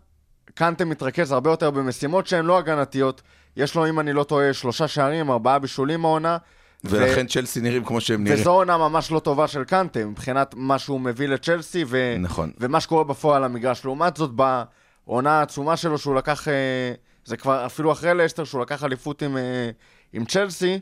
[0.55, 3.23] קנטה מתרכז הרבה יותר במשימות שהן לא הגנתיות.
[3.57, 6.37] יש לו, אם אני לא טועה, שלושה שערים, ארבעה בישולים העונה.
[6.85, 8.41] ולכן צ'לסי נראים כמו שהם נראים.
[8.41, 12.17] וזו עונה ממש לא טובה של קנטה, מבחינת מה שהוא מביא לצ'לסי, ו...
[12.19, 12.53] נכון.
[12.61, 13.85] ומה שקורה בפועל למגרש.
[13.85, 16.93] לעומת זאת, בעונה העצומה שלו, שהוא לקח, אה,
[17.25, 19.71] זה כבר אפילו אחרי לאסטר, שהוא לקח אליפות עם, אה,
[20.13, 20.81] עם צ'לסי,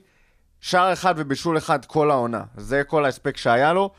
[0.61, 2.42] שער אחד ובישול אחד כל העונה.
[2.57, 3.90] זה כל ההספק שהיה לו.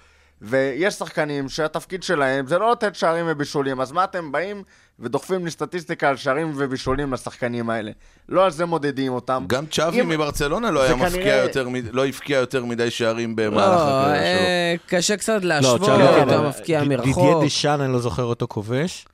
[0.42, 4.64] ויש שחקנים שהתפקיד שלהם זה לא לתת שערים ובישולים, אז מה אתם באים
[5.00, 7.92] ודוחפים לי סטטיסטיקה על שערים ובישולים לשחקנים האלה?
[8.30, 9.44] לא על זה מודדים אותם.
[9.48, 14.00] גם צ'אבי אם- מברצלונה לא כנראה- מפקיע יותר, לא הבקיע יותר מדי שערים במהלך לא,
[14.00, 14.46] הקריירה שלו.
[14.46, 17.44] אה, קשה קצת לא, להשוות, צ'אבי, אתה מפקיע ד- דידיה מרחוק.
[17.44, 19.06] דישן, אני לא זוכר אותו כובש.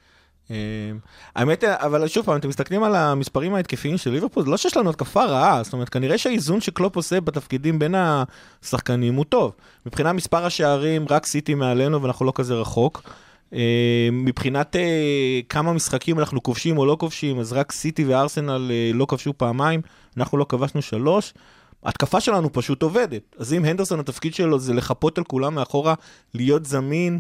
[0.52, 0.56] אה,
[1.36, 4.90] האמת, אבל שוב פעם, אתם מסתכלים על המספרים ההתקפיים של ליברפול, זה לא שיש לנו
[4.90, 9.52] התקפה רעה, זאת אומרת, כנראה שהאיזון שקלופ עושה בתפקידים בין השחקנים הוא טוב.
[9.86, 13.04] מבחינת מספר השערים, רק סיטי מעלינו ואנחנו לא כזה רחוק.
[13.54, 18.92] אה, מבחינת אה, כמה משחקים אנחנו כובשים או לא כובשים, אז רק סיטי וארסנל אה,
[18.94, 19.82] לא כבשו פעמיים,
[20.18, 21.34] אנחנו לא כבשנו שלוש.
[21.84, 23.36] ההתקפה שלנו פשוט עובדת.
[23.38, 25.94] אז אם הנדרסון, התפקיד שלו זה לחפות על כולם מאחורה,
[26.34, 27.20] להיות זמין.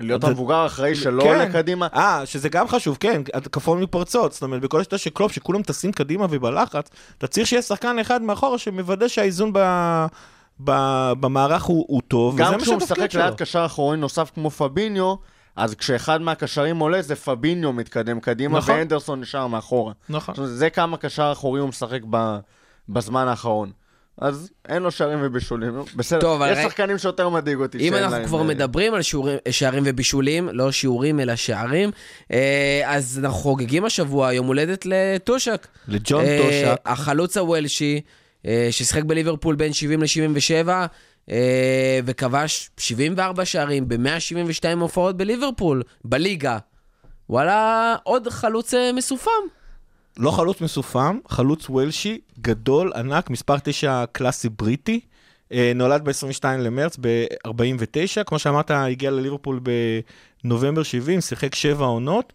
[0.00, 1.28] להיות המבוגר האחראי שלא כן.
[1.28, 1.86] עולה קדימה.
[1.94, 4.32] אה, שזה גם חשוב, כן, התקפות מתפרצות.
[4.32, 8.22] זאת אומרת, בכל השיטה של קלופ, שכולם טסים קדימה ובלחץ, אתה צריך שיהיה שחקן אחד
[8.22, 9.58] מאחורה שמוודא שהאיזון ב...
[10.64, 10.72] ב...
[11.20, 13.14] במערך הוא, הוא טוב, גם וזה מה כשהוא משחק.
[13.14, 15.14] ליד קשר אחורי נוסף כמו פביניו,
[15.56, 18.74] אז כשאחד מהקשרים עולה זה פביניו מתקדם קדימה, נכון.
[18.74, 19.92] ואנדרסון נשאר מאחורה.
[20.08, 20.34] נכון.
[20.34, 22.38] זאת אומרת, זה כמה קשר אחורי הוא משחק ב...
[22.88, 23.70] בזמן האחרון.
[24.18, 26.20] אז אין לו שערים ובישולים, בסדר.
[26.20, 27.78] טוב, יש ראי- שחקנים שיותר מדאיג אותי.
[27.78, 31.90] אם אנחנו להם, כבר אה, מדברים על שיעורים- שערים ובישולים, לא שיעורים אלא שערים,
[32.32, 35.66] אה, אז אנחנו חוגגים השבוע יום הולדת לטושק.
[35.88, 36.80] לג'ון אה, טושק.
[36.86, 38.00] החלוץ הוולשי,
[38.46, 40.68] אה, ששיחק בליברפול בין 70 ל-77,
[41.30, 44.40] אה, וכבש 74 שערים ב-172
[44.80, 46.58] הופעות בליברפול, בליגה.
[47.30, 49.30] וואלה, עוד חלוץ אה, מסופם.
[50.18, 55.00] לא חלוץ מסופם, חלוץ וולשי, גדול, ענק, מספר 9 קלאסי בריטי.
[55.52, 59.60] אה, נולד ב-22 למרץ ב-49, כמו שאמרת, הגיע לליברפול
[60.44, 62.32] בנובמבר 70, שיחק שבע עונות.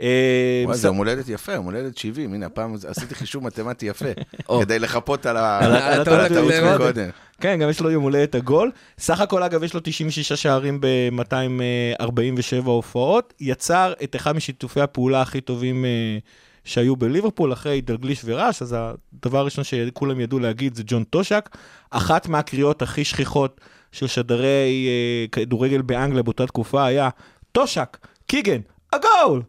[0.00, 2.34] אה, וואי, זה יום הולדת יפה, יום הולדת 70.
[2.34, 4.08] הנה, הפעם עשיתי חישוב מתמטי יפה.
[4.60, 6.30] כדי לחפות על הטעות.
[6.74, 7.08] מקודם.
[7.40, 8.70] כן, גם יש לו יום הולדת עגול.
[8.98, 13.34] סך הכל, אגב, יש לו 96 שערים ב-247 הופעות.
[13.40, 16.18] יצר את אחד משיתופי הפעולה הכי טובים אה,
[16.64, 21.48] שהיו בליברפול, אחרי דלגליש וראש, אז הדבר הראשון שכולם ידעו להגיד זה ג'ון טושק.
[21.90, 23.60] אחת מהקריאות הכי שכיחות
[23.92, 27.08] של שדרי אה, כדורגל באנגליה באותה תקופה היה,
[27.52, 27.96] טושק,
[28.26, 28.60] קיגן,
[28.92, 29.42] הגול!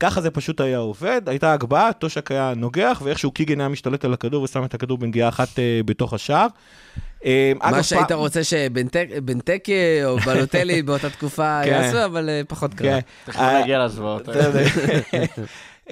[0.00, 4.12] ככה זה פשוט היה עובד, הייתה הגבהה, טושק היה נוגח, ואיכשהו קיגן היה משתלט על
[4.12, 6.46] הכדור ושם את הכדור בנגיעה אחת אה, בתוך השער.
[7.24, 9.72] אה, אגב, מה שהיית פעם- רוצה שבנטקי
[10.04, 11.68] או בלוטלי באותה תקופה כן.
[11.70, 12.88] יעשו, אבל אה, פחות קרה.
[12.90, 13.00] כן.
[13.32, 14.28] תכף נגיע לזוועות.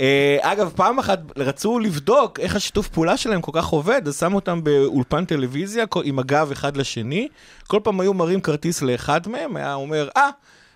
[0.01, 4.37] אה, אגב, פעם אחת רצו לבדוק איך השיתוף פעולה שלהם כל כך עובד, אז שמו
[4.37, 7.29] אותם באולפן טלוויזיה עם הגב אחד לשני.
[7.67, 10.31] כל פעם היו מראים כרטיס לאחד מהם, היה אומר, אה,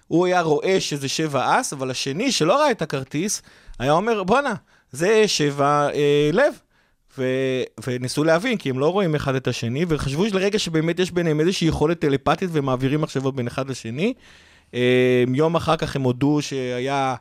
[0.08, 3.42] הוא היה רואה שזה שבע אס, אבל השני שלא ראה את הכרטיס,
[3.78, 4.54] היה אומר, בואנה,
[4.92, 6.54] זה שבע אה, לב.
[7.18, 11.40] ו- וניסו להבין, כי הם לא רואים אחד את השני, וחשבו לרגע שבאמת יש ביניהם
[11.40, 14.14] איזושהי יכולת טלפתית ומעבירים מחשבות בין אחד לשני.
[14.74, 17.14] אה, יום אחר כך הם הודו שהיה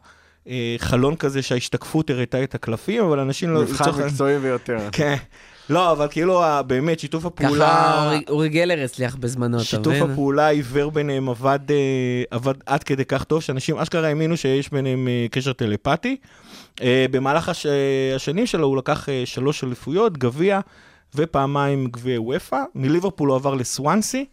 [0.77, 3.61] חלון כזה שההשתקפות הראתה את הקלפים, אבל אנשים לא...
[3.61, 4.77] מבחן לצורך- מקצועי ביותר.
[4.91, 5.15] כן.
[5.69, 7.65] לא, אבל כאילו, באמת, שיתוף הפעולה...
[7.69, 10.11] ככה אורי- גלר הצליח בזמנו, אתה שיתוף מבין?
[10.11, 11.75] הפעולה העיוור ביניהם עבד, אה,
[12.31, 16.15] עבד עד כדי כך טוב, שאנשים אשכרה האמינו שיש ביניהם אה, קשר טלפתי.
[16.81, 17.65] אה, במהלך הש...
[18.15, 20.59] השנים שלו הוא לקח אה, שלוש אליפויות, גביע
[21.15, 22.57] ופעמיים גביע וופא.
[22.75, 24.25] מליברפול הוא עבר לסוונסי, אה,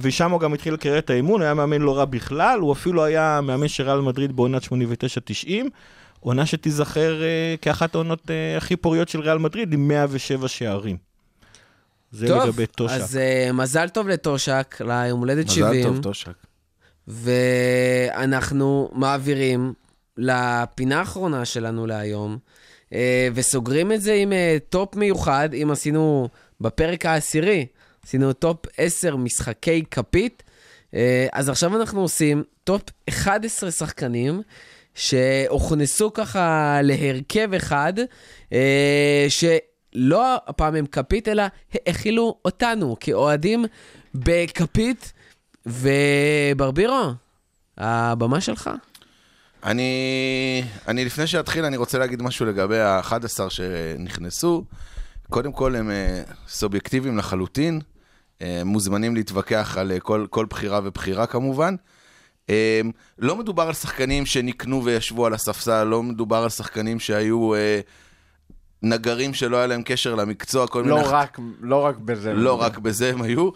[0.00, 3.40] ושם הוא גם התחיל לקריירת האימון, הוא היה מאמן לא רע בכלל, הוא אפילו היה
[3.42, 4.68] מאמן של ריאל מדריד בעונת 89-90.
[6.20, 10.96] עונה שתיזכר אה, כאחת העונות אה, הכי פוריות של ריאל מדריד, עם 107 שערים.
[12.12, 12.94] זה טוב, לגבי טושאק.
[12.94, 15.80] אז אה, מזל טוב לטושאק, ליום הולדת 70.
[15.80, 16.32] מזל טוב, טושאק.
[17.08, 19.72] ואנחנו מעבירים
[20.16, 22.38] לפינה האחרונה שלנו להיום,
[22.92, 26.28] אה, וסוגרים את זה עם אה, top מיוחד, אם עשינו
[26.60, 27.66] בפרק העשירי,
[28.04, 30.42] עשינו top 10 משחקי כפית,
[30.94, 34.42] אה, אז עכשיו אנחנו עושים top 11 שחקנים.
[34.96, 37.92] שהוכנסו ככה להרכב אחד,
[38.52, 41.42] אה, שלא הפעם הם כפית, אלא
[41.74, 43.64] האכילו אותנו כאוהדים
[44.14, 45.12] בכפית.
[45.66, 47.12] וברבירו,
[47.78, 48.70] הבמה שלך.
[49.64, 54.64] אני, אני לפני שאתחיל, אני רוצה להגיד משהו לגבי ה-11 שנכנסו.
[55.30, 57.80] קודם כל, הם אה, סובייקטיביים לחלוטין.
[58.42, 61.74] אה, מוזמנים להתווכח על אה, כל, כל בחירה ובחירה כמובן.
[62.50, 62.80] אה,
[63.18, 67.52] לא מדובר על שחקנים שנקנו וישבו על הספסל, לא מדובר על שחקנים שהיו
[68.82, 71.08] נגרים שלא היה להם קשר למקצוע, כל לא מיני...
[71.08, 72.32] רק, לא רק בזה.
[72.32, 73.50] לא רק בזה הם היו.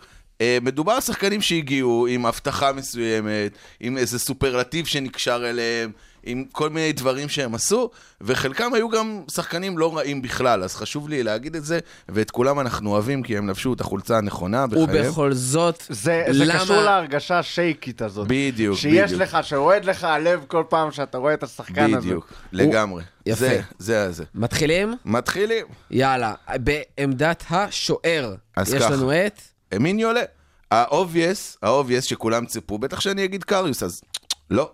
[0.62, 5.90] מדובר על שחקנים שהגיעו עם הבטחה מסוימת, עם איזה סופרלטיב שנקשר אליהם,
[6.22, 7.90] עם כל מיני דברים שהם עשו,
[8.20, 12.60] וחלקם היו גם שחקנים לא רעים בכלל, אז חשוב לי להגיד את זה, ואת כולם
[12.60, 15.06] אנחנו אוהבים כי הם לבשו את החולצה הנכונה בחייהם.
[15.06, 16.60] ובכל זאת, זה, זה למה...
[16.60, 18.26] קשור להרגשה השייקית הזאת.
[18.28, 19.22] בדיוק, שיש בדיוק.
[19.22, 22.06] לך, שרועד לך הלב כל פעם שאתה רואה את השחקן הזה.
[22.06, 23.02] בדיוק, לגמרי.
[23.26, 23.38] יפה.
[23.38, 24.24] זה, זה, זה.
[24.34, 24.94] מתחילים?
[25.04, 25.66] מתחילים.
[25.90, 26.34] יאללה.
[26.56, 28.90] בעמדת השוער, אז יש ככה.
[28.90, 29.40] לנו את...
[29.80, 30.22] מיני עולה.
[30.70, 34.02] ה-obvious, ה-obvious שכולם ציפו, בטח שאני אגיד קריוס, אז
[34.50, 34.70] לא,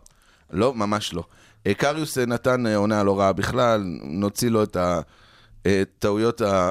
[0.55, 1.25] לא, ממש לא.
[1.67, 4.77] אה, קריוס אה, נתן אה, עונה לא רעה בכלל, נוציא לו את
[5.67, 6.71] הטעויות ה...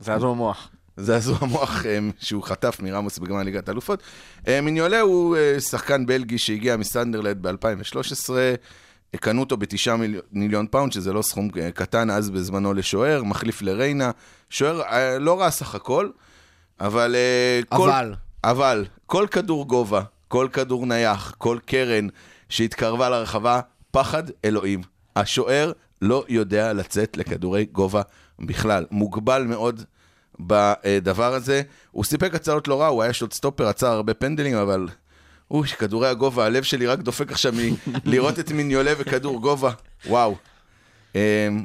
[0.00, 0.68] זעזוע מוח.
[0.96, 4.02] זעזוע המוח אה, שהוא חטף מראמוס בגמר ליגת האלופות.
[4.48, 8.54] אה, מיניולה הוא שחקן בלגי שהגיע מסנדרלנד ב-2013, אה,
[9.20, 10.20] קנו אותו בתשעה מיל...
[10.32, 14.10] מיליון פאונד, שזה לא סכום קטן אז בזמנו לשוער, מחליף לריינה.
[14.50, 14.82] שוער
[15.18, 16.08] לא רע סך הכל,
[16.80, 17.14] אבל...
[17.14, 17.90] אה, כל...
[17.90, 18.14] אבל.
[18.44, 22.06] אבל כל כדור גובה, כל כדור נייח, כל קרן
[22.48, 24.82] שהתקרבה לרחבה, פחד אלוהים.
[25.16, 25.72] השוער
[26.02, 28.02] לא יודע לצאת לכדורי גובה
[28.38, 28.86] בכלל.
[28.90, 29.82] מוגבל מאוד
[30.40, 31.62] בדבר הזה.
[31.90, 34.88] הוא סיפק הצלות לא רע, הוא היה שוט סטופר, עצר הרבה פנדלים, אבל...
[35.50, 37.52] אוי, כדורי הגובה, הלב שלי רק דופק עכשיו
[38.04, 39.70] מלראות את מיניולה וכדור גובה.
[40.06, 40.36] וואו.
[41.14, 41.20] אמ,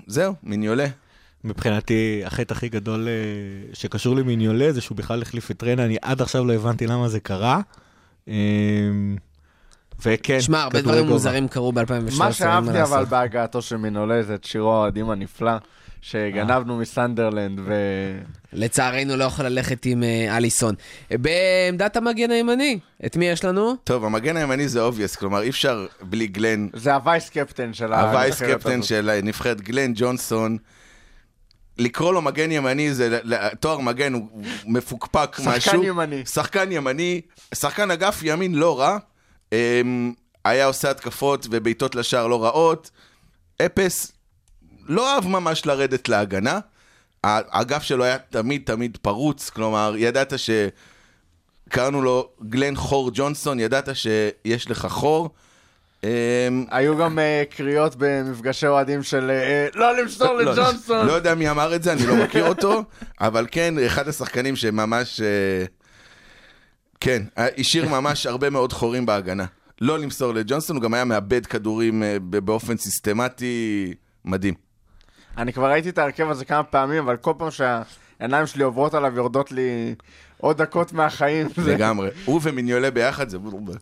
[0.08, 0.88] זהו, מיניולה.
[1.44, 6.22] מבחינתי, החטא הכי גדול אה, שקשור למיניולה זה שהוא בכלל החליף את ריינה, אני עד
[6.22, 7.62] עכשיו לא הבנתי למה זה קרה.
[10.06, 11.14] וכן, שמע, הרבה דברים גובה.
[11.14, 12.18] מוזרים קרו ב-2013.
[12.18, 15.52] מה שאהבתי אבל בהגעתו של מינולה זה את שירו האוהדים הנפלא,
[16.02, 17.74] שגנבנו מסנדרלנד, ו...
[18.54, 20.76] לצערנו לא יכול ללכת עם אה, אליסון.
[21.12, 23.76] בעמדת המגן הימני, את מי יש לנו?
[23.84, 28.42] טוב, המגן הימני זה אובייס, כלומר אי אפשר בלי גלן זה הווייס קפטן של הווייס
[28.42, 28.86] הנבחרת קפטן הזאת.
[28.90, 30.58] של נבחרת גלן ג'ונסון.
[31.78, 33.20] לקרוא לו מגן ימני זה,
[33.60, 34.28] תואר מגן הוא
[34.66, 35.84] מפוקפק שחקן משהו.
[35.84, 36.26] ימני.
[36.26, 37.22] שחקן ימני.
[37.56, 38.98] שחקן אגף ימין לא רע.
[39.52, 40.14] אמ,
[40.46, 42.92] היה עושה התקפות ובעיטות לשער לא רעות.
[43.66, 44.12] אפס
[44.88, 46.60] לא אהב ממש לרדת להגנה.
[47.24, 50.50] האגף שלו היה תמיד תמיד פרוץ, כלומר, ידעת ש...
[51.70, 55.30] קראנו לו גלן חור ג'ונסון, ידעת שיש לך חור.
[56.04, 56.10] אמ,
[56.72, 61.08] היו גם אה, קריאות במפגשי אוהדים של אה, לא למסור לא, לג'ונסון.
[61.08, 62.84] לא יודע מי אמר את זה, אני לא מכיר אותו,
[63.22, 65.22] אבל כן, אחד השחקנים שממש...
[67.02, 69.46] כן, השאיר ממש הרבה מאוד חורים בהגנה.
[69.82, 73.94] לא למסור לג'ונסון, הוא גם היה מאבד כדורים אה, ב- באופן סיסטמטי
[74.26, 74.54] מדהים.
[75.38, 79.16] אני כבר ראיתי את ההרכב הזה כמה פעמים, אבל כל פעם שהעיניים שלי עוברות עליו
[79.16, 79.96] יורדות לי
[80.38, 81.48] עוד דקות מהחיים.
[81.58, 82.10] זה- לגמרי.
[82.26, 83.38] הוא ומיניולה ביחד זה...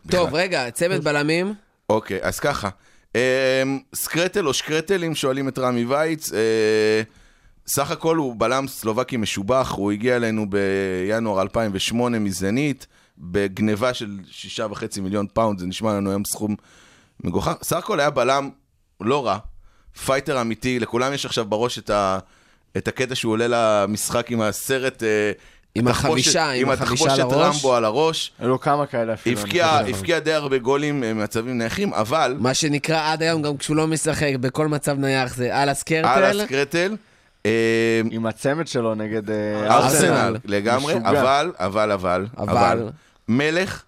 [0.09, 1.53] טוב, רגע, צמד בלמים.
[1.89, 2.69] אוקיי, אז ככה.
[3.15, 3.63] אה,
[3.95, 7.01] סקרטל או שקרטל, אם שואלים את רמי וייץ, אה,
[7.67, 12.87] סך הכל הוא בלם סלובקי משובח, הוא הגיע אלינו בינואר 2008 מזניט,
[13.19, 16.55] בגניבה של שישה וחצי מיליון פאונד, זה נשמע לנו היום סכום
[17.23, 17.53] מגוחך.
[17.63, 18.49] סך הכל היה בלם
[19.01, 19.37] לא רע,
[20.05, 22.19] פייטר אמיתי, לכולם יש עכשיו בראש את, ה,
[22.77, 25.31] את הקטע שהוא עולה למשחק עם הסרט אה,
[25.75, 27.55] עם התחבושת- החבישה, עם החבישה על התחבושת הראש.
[27.55, 28.31] רמבו על הראש.
[28.39, 29.39] היו לו כמה כאלה אפילו.
[29.87, 33.87] הבקיע די הרבה גולים אה, ממצבים נייחים, אבל מה שנקרא עד היום, גם כשהוא לא
[33.87, 36.39] משחק, בכל מצב נייח זה על על הסקרטל.
[36.41, 36.95] הסקרטל.
[37.45, 40.93] אה, עם הצמד שלו נגד אה, ארסנל לגמרי.
[40.93, 42.89] אבל, אבל, אבל, אבל.
[43.29, 43.83] מלך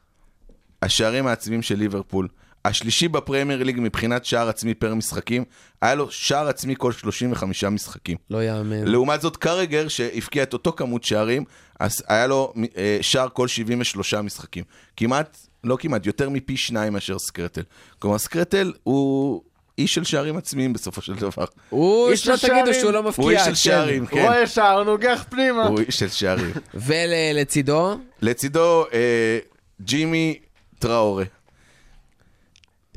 [0.82, 2.28] השערים העצמיים של ליברפול,
[2.66, 5.44] השלישי בפרמייר ליג מבחינת שער עצמי פר משחקים,
[5.82, 8.18] היה לו שער עצמי כל 35 משחקים.
[8.30, 8.88] לא יאמן.
[8.88, 11.44] לעומת זאת, קרגר, שהבקיע את אותו כמות שערים,
[11.80, 14.64] אז היה לו אה, שער כל 73 משחקים.
[14.98, 17.64] כמעט, לא כמעט, יותר מפי שניים מאשר סקרטל.
[18.00, 19.44] כלומר, סקרטל הוא
[19.78, 21.46] איש של שערים עצמיים בסופו של דבר.
[21.70, 22.74] הוא, איש של תגידו שערים.
[22.74, 23.24] שהוא לא מפקיע.
[23.24, 23.56] הוא איש של כן.
[23.56, 24.22] שערים, כן.
[24.22, 25.68] רואה שער, נוגח פנימה.
[25.68, 26.52] הוא איש של שערים.
[26.86, 29.40] ולצידו, לצידו, אה,
[29.82, 30.40] ג'ימי
[30.80, 31.24] טראורה.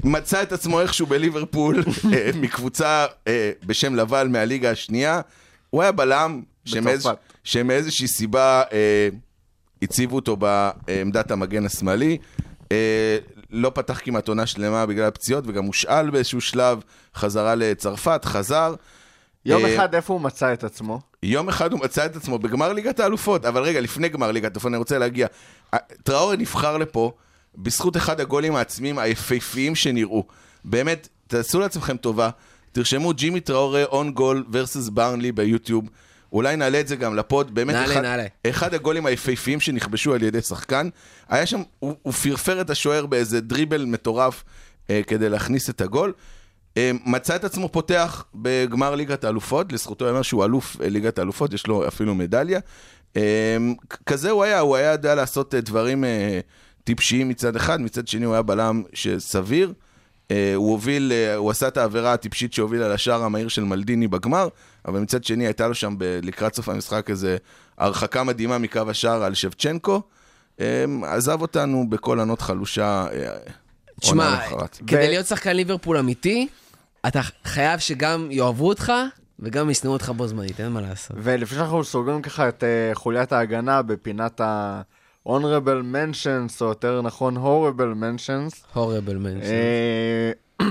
[0.04, 1.80] מצא את עצמו איכשהו בליברפול,
[2.12, 5.20] אה, מקבוצה אה, בשם לבל מהליגה השנייה.
[5.70, 6.42] הוא היה בלם.
[7.44, 8.62] שמאיזושהי סיבה
[9.82, 12.18] הציבו אותו בעמדת המגן השמאלי.
[13.54, 16.80] אה, לא פתח כמעט עונה שלמה בגלל הפציעות, וגם הושאל באיזשהו שלב,
[17.14, 18.74] חזרה לצרפת, חזר.
[19.44, 21.00] יום אה, אחד איפה הוא מצא את עצמו?
[21.22, 24.70] יום אחד הוא מצא את עצמו בגמר ליגת האלופות, אבל רגע, לפני גמר ליגת האלופות,
[24.70, 25.26] אני רוצה להגיע.
[26.02, 27.12] טראורי נבחר לפה
[27.56, 30.24] בזכות אחד הגולים העצמיים היפהפיים שנראו.
[30.64, 32.30] באמת, תעשו לעצמכם טובה,
[32.72, 35.84] תרשמו ג'ימי טראורי און גול versus ברנלי ביוטיוב.
[36.34, 38.26] אולי נעלה את זה גם לפוד, באמת נעלה, אחד, נעלה.
[38.46, 40.88] אחד הגולים היפהפיים שנכבשו על ידי שחקן.
[41.28, 44.44] היה שם, הוא, הוא פרפר את השוער באיזה דריבל מטורף
[44.90, 46.12] אה, כדי להכניס את הגול.
[46.76, 51.52] אה, מצא את עצמו פותח בגמר ליגת האלופות, לזכותו ייאמר שהוא אלוף אה, ליגת האלופות,
[51.52, 52.60] יש לו אפילו מדליה.
[53.16, 53.56] אה,
[54.06, 56.40] כזה הוא היה, הוא היה יודע לעשות אה, דברים אה,
[56.84, 59.72] טיפשיים מצד אחד, מצד שני הוא היה בלם שסביר.
[60.34, 64.48] אה, הוא הוביל, אה, הוא עשה את העבירה הטיפשית שהובילה לשער המהיר של מלדיני בגמר,
[64.88, 67.36] אבל מצד שני הייתה לו שם ב- לקראת סוף המשחק איזה
[67.78, 70.02] הרחקה מדהימה מקו השער על שבצ'נקו.
[70.60, 73.06] אה, עזב אותנו בקול ענות חלושה.
[74.00, 74.38] תשמע.
[74.86, 76.48] כדי ו- להיות שחקן ליברפול אמיתי,
[77.06, 78.92] אתה חייב שגם יאהבו אותך
[79.38, 81.16] וגם ישנאו אותך בו זמנית, אין מה לעשות.
[81.20, 84.40] ולפני שאנחנו סוגרים ככה את uh, חוליית ההגנה בפינת
[85.26, 89.40] ה-honorable mentions, או יותר נכון horrible mentions, הורבל מן.
[89.40, 90.32] אה,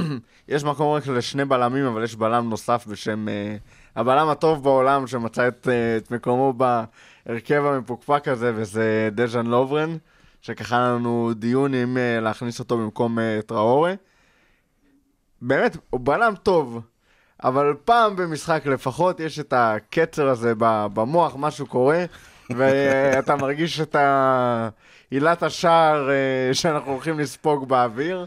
[0.47, 3.55] יש מקום רק לשני בלמים, אבל יש בלם נוסף בשם אה,
[3.95, 9.97] הבלם הטוב בעולם שמצא את, אה, את מקומו בהרכב המפוקפק הזה, וזה דז'אן לוברן,
[10.41, 13.95] שככה לנו דיון אם אה, להכניס אותו במקום טראורי.
[15.41, 16.81] באמת, הוא בלם טוב,
[17.43, 20.53] אבל פעם במשחק לפחות יש את הקצר הזה
[20.93, 22.05] במוח, משהו קורה,
[22.49, 23.95] ואתה מרגיש את
[25.11, 28.25] עילת השער אה, שאנחנו הולכים לספוג באוויר.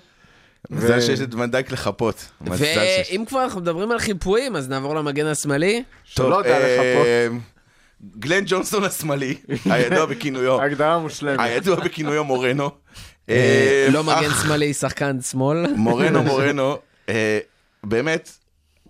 [0.71, 2.29] מזל שיש את ונדייק לחפות.
[2.41, 5.83] ואם כבר אנחנו מדברים על חיפויים, אז נעבור למגן השמאלי.
[6.05, 7.07] שלא יודע לחפות.
[7.07, 7.29] אה,
[8.19, 11.41] גלן ג'ונסון השמאלי, הידוע בכינויו, הגדרה מושלמת.
[11.41, 12.71] הידוע בכינויו מורנו.
[13.29, 15.67] אה, לא מגן שמאלי, שחקן שמאל.
[15.77, 16.77] מורנו מורנו,
[17.85, 18.31] באמת,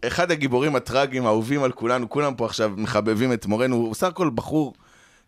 [0.07, 4.31] אחד הגיבורים הטראגיים, האהובים על כולנו, כולם פה עכשיו מחבבים את מורנו, הוא סך הכל
[4.35, 4.74] בחור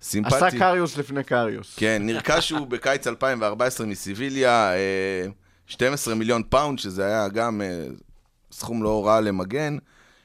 [0.02, 0.34] סימפטי.
[0.34, 1.74] עשה קריוס לפני קריוס.
[1.76, 5.26] כן, נרכש הוא בקיץ 2014 מסביליה, אה,
[5.66, 7.84] 12 מיליון פאונד, שזה היה גם אה,
[8.52, 9.76] סכום לא רע למגן.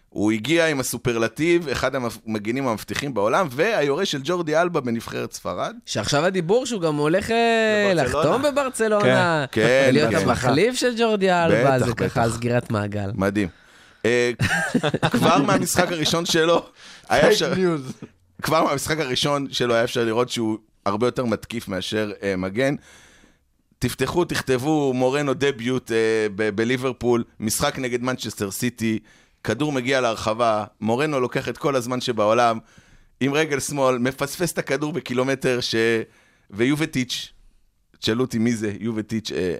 [0.09, 5.75] הוא הגיע עם הסופרלטיב, אחד המגינים המבטיחים בעולם, והיורש של ג'ורדי אלבה בנבחרת ספרד.
[5.85, 8.23] שעכשיו הדיבור שהוא גם הולך אה, בברצלונה.
[8.23, 9.45] לחתום בברצלונה.
[9.51, 10.17] כן, כן, ולהיות כן.
[10.29, 12.35] המחליף של ג'ורדי אלבה, בטח, זה ככה בטח.
[12.35, 13.11] סגירת מעגל.
[13.15, 13.47] מדהים.
[14.05, 14.31] אה,
[15.11, 16.65] כבר מהמשחק הראשון שלו,
[17.09, 17.53] היה אפשר...
[18.43, 22.75] כבר מהמשחק הראשון שלו היה אפשר לראות שהוא הרבה יותר מתקיף מאשר אה, מגן.
[23.79, 28.99] תפתחו, תכתבו מורנו דביוט אה, ב- בליברפול, משחק נגד מנצ'סטר סיטי,
[29.43, 32.59] כדור מגיע להרחבה, מורנו לוקח את כל הזמן שבעולם,
[33.19, 35.75] עם רגל שמאל, מפספס את הכדור בקילומטר, ש...
[36.49, 37.31] ויובטיץ',
[37.99, 39.55] תשאלו אותי מי זה, יובטיץ', אה,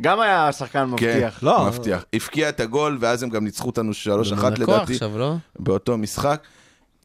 [0.00, 1.38] גם היה שחקן מבטיח.
[1.40, 1.66] כן, לא.
[1.66, 2.04] מבטיח.
[2.12, 4.92] הבקיע את הגול, ואז הם גם ניצחו אותנו 3-1 מונקו לדעתי.
[4.92, 5.34] עכשיו, לא?
[5.58, 6.42] באותו משחק.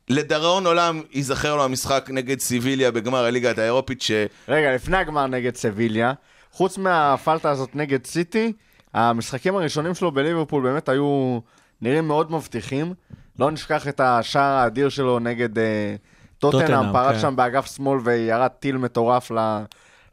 [0.09, 4.11] לדראון עולם ייזכר לו המשחק נגד סיביליה בגמר הליגה האירופית, ש...
[4.47, 6.13] רגע, לפני הגמר נגד סביליה,
[6.51, 8.53] חוץ מהפלטה הזאת נגד סיטי,
[8.93, 11.39] המשחקים הראשונים שלו בליברפול באמת היו
[11.81, 12.93] נראים מאוד מבטיחים.
[13.39, 15.95] לא נשכח את השער האדיר שלו נגד אה,
[16.39, 17.21] טוטנאם, פרץ כן.
[17.21, 19.37] שם באגף שמאל וירד טיל מטורף ל,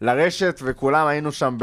[0.01, 1.57] לרשת, וכולם היינו שם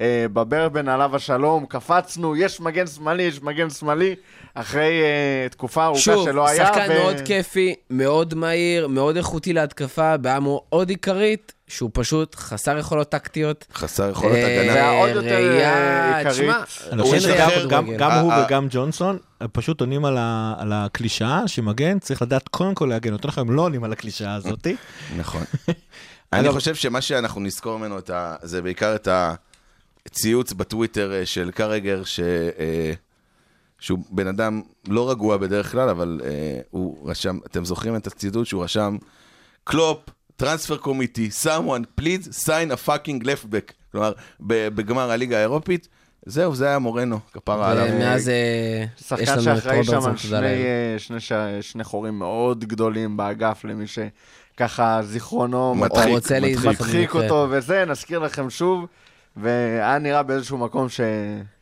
[0.00, 4.14] אה, בברבן עליו השלום, קפצנו, יש מגן שמאלי, יש מגן שמאלי,
[4.54, 6.66] אחרי אה, תקופה ארוכה שוב, שלא היה.
[6.66, 12.78] שחקן ו- מאוד כיפי, מאוד מהיר, מאוד איכותי להתקפה, בעיה מאוד עיקרית, שהוא פשוט חסר
[12.78, 13.66] יכולות טקטיות.
[13.74, 14.74] חסר יכולות אה, הגנה.
[14.74, 16.50] והעוד יותר, אה, עיקרית.
[16.92, 18.44] אני הוא חושב שגם הוא אה, אה.
[18.46, 19.18] וגם ג'ונסון
[19.52, 23.12] פשוט עונים על ה- על הקלישאה שמגן צריך לדעת קודם כל להגן.
[23.12, 24.76] יותר נכון, הם לא עונים על הקלישאה הזאתי.
[25.16, 25.42] נכון.
[26.32, 28.36] אני חושב שמה שאנחנו נזכור ממנו ה...
[28.42, 29.08] זה בעיקר את
[30.06, 32.20] הציוץ בטוויטר אה, של קרגר, ש...
[32.58, 32.92] אה,
[33.78, 36.30] שהוא בן אדם לא רגוע בדרך כלל, אבל אה,
[36.70, 38.96] הוא רשם, אתם זוכרים את הציטוט שהוא רשם,
[39.64, 39.98] קלופ,
[40.36, 43.72] טרנספר קומיטי, someone please sign a fucking left back.
[43.92, 45.88] כלומר, בגמר הליגה האירופית,
[46.26, 47.86] זהו, זה היה מורנו, כפרה עליו.
[47.92, 48.34] ומאז אה,
[48.96, 50.44] יש שחקן לנו את שאחראי שם רוברטסון, על תודה שני, לאל.
[50.44, 56.30] אה, שני, ש- שני חורים מאוד גדולים באגף, למי שככה זיכרונו מדחיק, מדחיק.
[56.42, 57.22] להתבטא מדחיק במקרה.
[57.22, 58.86] אותו וזה, נזכיר לכם שוב,
[59.36, 61.06] והיה נראה באיזשהו מקום שלא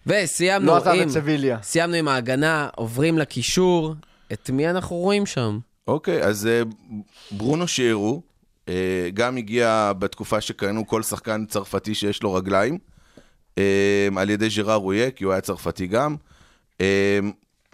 [0.07, 1.59] וסיימנו עזב עם, את סביליה.
[1.62, 3.95] סיימנו עם ההגנה, עוברים לקישור.
[4.33, 5.59] את מי אנחנו רואים שם?
[5.89, 6.62] אוקיי, אז אה,
[7.31, 8.23] ברונו שיירו,
[8.68, 12.79] אה, גם הגיע בתקופה שקראנו כל שחקן צרפתי שיש לו רגליים,
[13.59, 16.16] אה, על ידי ז'רר רויה, כי הוא היה צרפתי גם.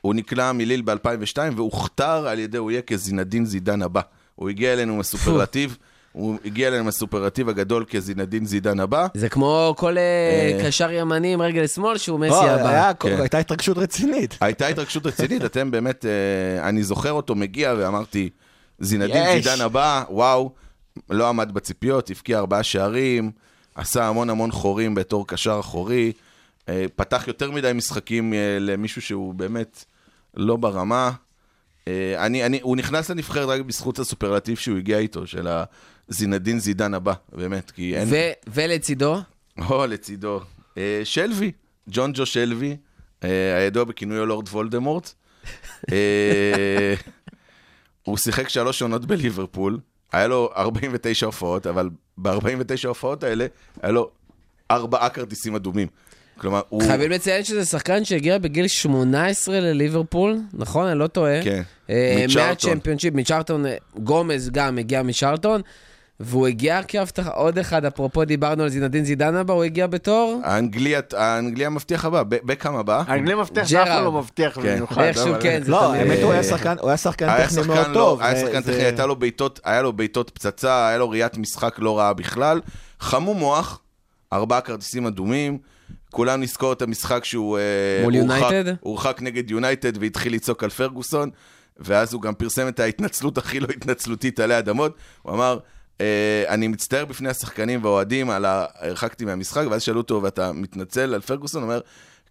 [0.01, 4.01] הוא נקלע מליל ב-2002 והוכתר על ידי רויה כזינדין זידן הבא.
[4.35, 5.77] הוא הגיע אלינו עם הסופרלטיב,
[6.13, 9.07] הוא הגיע אלינו עם הסופרלטיב הגדול כזינדין זידן הבא.
[9.15, 10.65] זה כמו כל אה, אה.
[10.65, 12.93] קשר ימני עם רגל שמאל שהוא מסי לא, הבא.
[13.01, 13.21] כן.
[13.21, 14.39] הייתה התרגשות רצינית.
[14.41, 18.31] הייתה התרגשות רצינית, אתם באמת, אה, אני זוכר אותו מגיע ואמרתי,
[18.79, 19.43] זינדין.
[19.43, 20.53] זידן הבא, וואו,
[21.11, 23.31] לא עמד בציפיות, הבקיע ארבעה שערים,
[23.75, 26.13] עשה המון המון חורים בתור קשר אחורי,
[26.69, 29.85] אה, פתח יותר מדי משחקים אה, למישהו שהוא באמת
[30.35, 31.11] לא ברמה.
[31.89, 35.49] אה, אני, אני, הוא נכנס לנבחרת רק בזכות הסופרלטיב שהוא הגיע איתו, של
[36.09, 38.09] הזינדין זידן הבא, באמת, כי אין...
[38.11, 39.17] ו- ולצידו,
[39.71, 40.41] או, לצידו.
[40.79, 41.53] אה, שלוי,
[41.89, 42.77] ג'ון ג'ו שלוי,
[43.25, 45.13] אה, הידוע בכינויו לורד וולדמורט.
[45.93, 46.95] אה,
[48.05, 49.79] הוא שיחק שלוש עונות בליברפול,
[50.13, 53.47] היה לו 49 הופעות, אבל ב-49 ההופעות האלה,
[53.83, 54.11] היה לו
[54.71, 55.89] ארבעה כרטיסים אדומים.
[56.39, 56.83] כלומר, הוא...
[56.83, 60.87] חייבים לציין שזה שחקן שהגיע בגיל 18 לליברפול, נכון?
[60.87, 61.43] אני לא טועה.
[61.45, 61.63] כן.
[61.91, 62.25] אה.
[62.37, 65.61] מהצ'מפיונשיפ, מצ'ארטון, אה, גומז גם הגיע מצ'ארטון,
[66.21, 71.67] והוא הגיע כהבטחה, עוד אחד, אפרופו דיברנו על זינדין זידן הבא, הוא הגיע בתור, האנגלי,
[71.67, 73.03] המבטיח הבא, בקאם הבא.
[73.07, 74.05] האנגלי מבטיח שאף אחד ג'רארד.
[74.05, 74.63] לא מבטיח כן.
[74.75, 75.03] במיוחד.
[75.03, 77.95] איכשהו כן, זה לא, תמיד- האמת הוא היה שחקן, הוא היה שחקן טכני מאוד לא,
[77.95, 78.23] טוב.
[78.23, 81.39] היה זה- שחקן זה- טכני, הייתה לו בעיטות, היה לו בעיטות פצצה, היה לו ראיית
[81.39, 82.61] משחק לא רעה בכלל.
[83.01, 83.81] חמום מוח,
[84.33, 85.59] ארבעה כרטיסים אדומים.
[86.11, 87.59] כולם נזכור את המשחק שהוא...
[87.59, 88.75] אה, מול יונייטד?
[88.81, 91.31] הורחק נגד יונייטד והתחיל לצעוק על פרגוסון,
[91.77, 94.97] ואז הוא גם פרסם את ההתנצלות הכי לא התנצלותית עלי אדמות.
[95.23, 95.59] הוא אמר,
[96.01, 98.65] אה, אני מצטער בפני השחקנים והאוהדים על ה...
[98.75, 101.63] הרחקתי מהמשחק, ואז שאלו אותו, ואתה מתנצל על פרגוסון?
[101.63, 101.81] הוא אומר,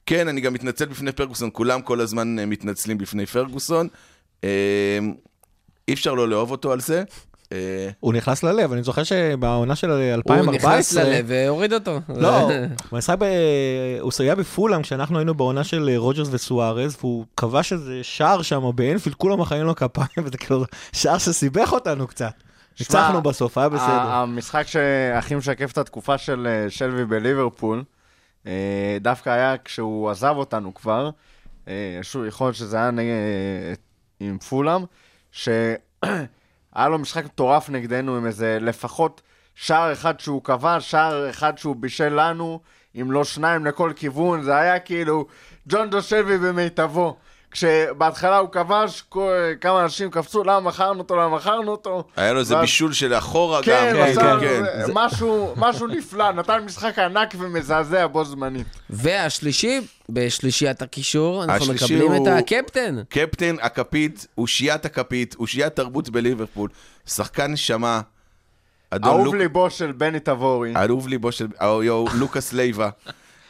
[0.05, 3.87] כן, אני גם מתנצל בפני פרגוסון, כולם כל הזמן אה, מתנצלים בפני פרגוסון.
[5.87, 7.03] אי אפר לא לאהוב אותו על זה.
[7.51, 10.73] אה, הוא נכנס ללב, אני זוכר שבעונה של הוא 2014...
[10.73, 11.99] נכנס ללב והוריד אותו.
[12.09, 12.49] לא,
[12.91, 12.99] הוא.
[13.99, 18.71] הוא סייע בפולאם כשאנחנו היינו בעונה של אה, רוג'רס וסוארז, והוא כבש איזה שער שם
[18.75, 22.33] באנפילד, כולם מחאים לו כפיים, וזה כאילו שער שסיבך אותנו קצת.
[22.79, 23.91] ניצחנו בסוף, היה בסדר.
[23.91, 27.83] המשחק שהכי משקף את התקופה של אה, שלוי בליברפול,
[29.01, 31.09] דווקא היה כשהוא עזב אותנו כבר,
[32.01, 32.91] שוב, יכול להיות שזה היה
[34.19, 34.83] עם פולאם,
[36.77, 39.21] שהיה לו משחק מטורף נגדנו עם איזה לפחות
[39.55, 42.59] שער אחד שהוא כבש, שער אחד שהוא בישל לנו,
[43.01, 45.25] אם לא שניים לכל כיוון, זה היה כאילו
[45.67, 47.17] ג'ון ג'ו שלוי במיטבו.
[47.61, 49.03] כשבהתחלה הוא כבש,
[49.61, 52.03] כמה אנשים קפצו, למה מכרנו אותו, למה מכרנו אותו.
[52.15, 54.01] היה לו איזה ואז- בישול של אחורה כן, גם.
[54.03, 54.63] עשה כן.
[54.85, 58.67] זה- משהו, משהו נפלא, נתן משחק ענק ומזעזע בו זמנית.
[58.89, 62.95] והשלישי, בשלישיית הקישור, אנחנו השלישי מקבלים את הוא- הקפטן.
[63.09, 66.69] קפטן הכפית, אושיית הכפית, אושיית תרבות בליברפול,
[67.07, 68.01] שחקן נשמה,
[69.05, 69.35] אהוב לוק...
[69.35, 70.73] ליבו של בני תבורי.
[70.75, 72.89] אהוב ליבו של אהו, יו, לוקאס לייבה,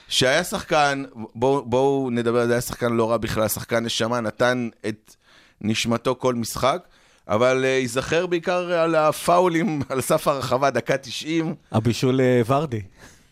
[0.09, 1.03] שהיה שחקן,
[1.35, 5.15] בואו בוא נדבר על זה, היה שחקן לא רע בכלל, שחקן נשמה, נתן את
[5.61, 6.87] נשמתו כל משחק,
[7.27, 12.81] אבל uh, ייזכר בעיקר על הפאולים על סף הרחבה, דקה 90, הבישול אה, ורדי.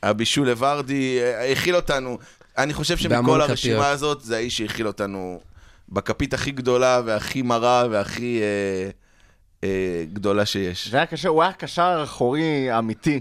[0.04, 2.18] הבישול לוורדי, אה, הכיל אותנו.
[2.58, 3.50] אני חושב שמכל כפיות.
[3.50, 5.40] הרשימה הזאת, זה האיש שהכיל אותנו
[5.90, 8.90] בכפית הכי גדולה והכי מרה והכי אה,
[9.64, 10.88] אה, גדולה שיש.
[10.88, 13.20] זה היה קשה, הוא היה קשר אחורי אמיתי.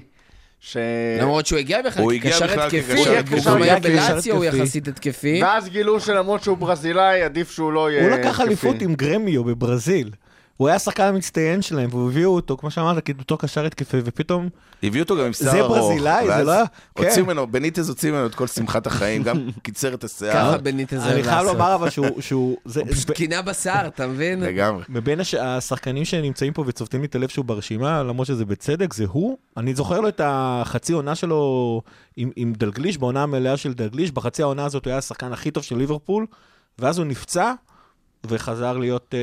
[0.66, 0.76] ש...
[1.20, 3.40] למרות שהוא הגיע בכלל הוא הגיע כקשר בכלל התקפי, התקפי.
[3.50, 4.62] גם היה הוא בלאציו, הוא התקפי.
[4.62, 5.40] יחסית התקפי.
[5.42, 8.40] ואז גילו שלמרות שהוא ברזילאי, עדיף שהוא לא יהיה הוא לקח.
[8.40, 10.10] אליפות עם גרמיו בברזיל.
[10.56, 14.48] הוא היה השחקן המצטיין שלהם, והוא הביאו אותו, כמו שאמרת, בתור קשר התקפי, ופתאום...
[14.82, 15.78] הביאו אותו גם עם שיער זה ארוך.
[15.78, 17.22] ברזילאי, זה לא היה- הוציאו כן.
[17.22, 20.32] ממנו, בניטז הוציא ממנו את כל שמחת החיים, גם קיצר את השיער.
[20.32, 21.46] ככה בניטז אני חייב.
[21.46, 21.88] לומר אבל
[22.20, 22.56] שהוא...
[22.64, 24.40] זה- פשוט קינה בשר, אתה מבין?
[24.40, 24.82] לגמרי.
[24.88, 25.34] מבין הש...
[25.34, 29.38] השחקנים שנמצאים פה וצובטים לי את הלב שהוא ברשימה, למרות שזה בצדק, זה הוא.
[29.56, 31.82] אני זוכר לו את החצי עונה שלו
[32.16, 34.10] עם דלגליש, בעונה המלאה של דלגליש.
[34.10, 36.26] בחצי העונה הזאת הוא היה השחקן הכי טוב של ליברפול,
[36.78, 37.52] ואז הוא נפצע,
[38.28, 39.14] וחזר להיות,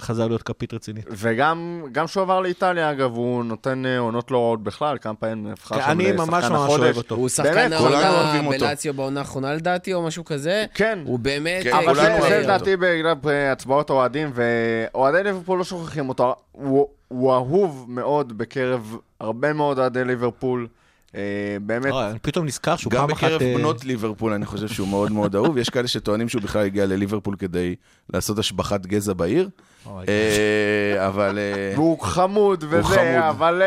[0.00, 1.04] חזר להיות כפית רצינית.
[1.10, 5.50] וגם גם כשהוא עבר לאיטליה, אגב, הוא נותן אה, עונות לא רעות בכלל, כמה פעמים
[5.50, 6.82] נבחר שם אני לשחקן ממש ממש החודש.
[6.82, 7.14] אוהב אותו.
[7.14, 8.42] הוא שחקן העונה.
[8.50, 10.64] בלציו בעונה האחרונה לדעתי, או משהו כזה.
[10.74, 10.98] כן.
[11.04, 11.62] הוא באמת...
[11.62, 12.40] כן, אה, אבל זה.
[12.42, 13.14] לדעתי בגלל
[13.52, 16.34] הצבעות אוהדים, ואוהדי ליברפול לא שוכחים אותו.
[16.52, 20.66] הוא, הוא אהוב מאוד בקרב הרבה מאוד אוהדי ליברפול.
[21.14, 23.24] אה, באמת, אה, אני פתאום נזכר שהוא גם פעם אחת...
[23.26, 26.64] בקרב אה, בנות ליברפול אני חושב שהוא מאוד מאוד אהוב, יש כאלה שטוענים שהוא בכלל
[26.64, 27.74] הגיע לליברפול כדי
[28.12, 29.48] לעשות השבחת גזע בעיר,
[29.86, 31.38] אה, אבל...
[31.38, 33.28] אה, והוא חמוד וזה.
[33.28, 33.62] אבל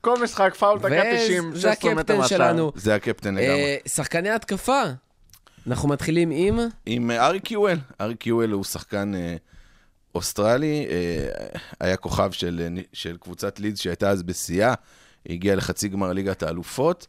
[0.00, 2.26] כל משחק פאול דקה 90, וזה 16 מטר.
[2.26, 2.72] שלנו.
[2.74, 3.76] זה הקפטן לגמרי.
[3.86, 4.82] שחקני התקפה.
[5.66, 6.58] אנחנו מתחילים עם...
[6.86, 7.78] עם ארי קיואל.
[8.00, 9.12] ארי קיואל הוא שחקן
[10.14, 10.86] אוסטרלי,
[11.80, 14.74] היה כוכב של, של קבוצת לידס שהייתה אז בשיאה,
[15.30, 17.06] הגיע לחצי גמר ליגת האלופות.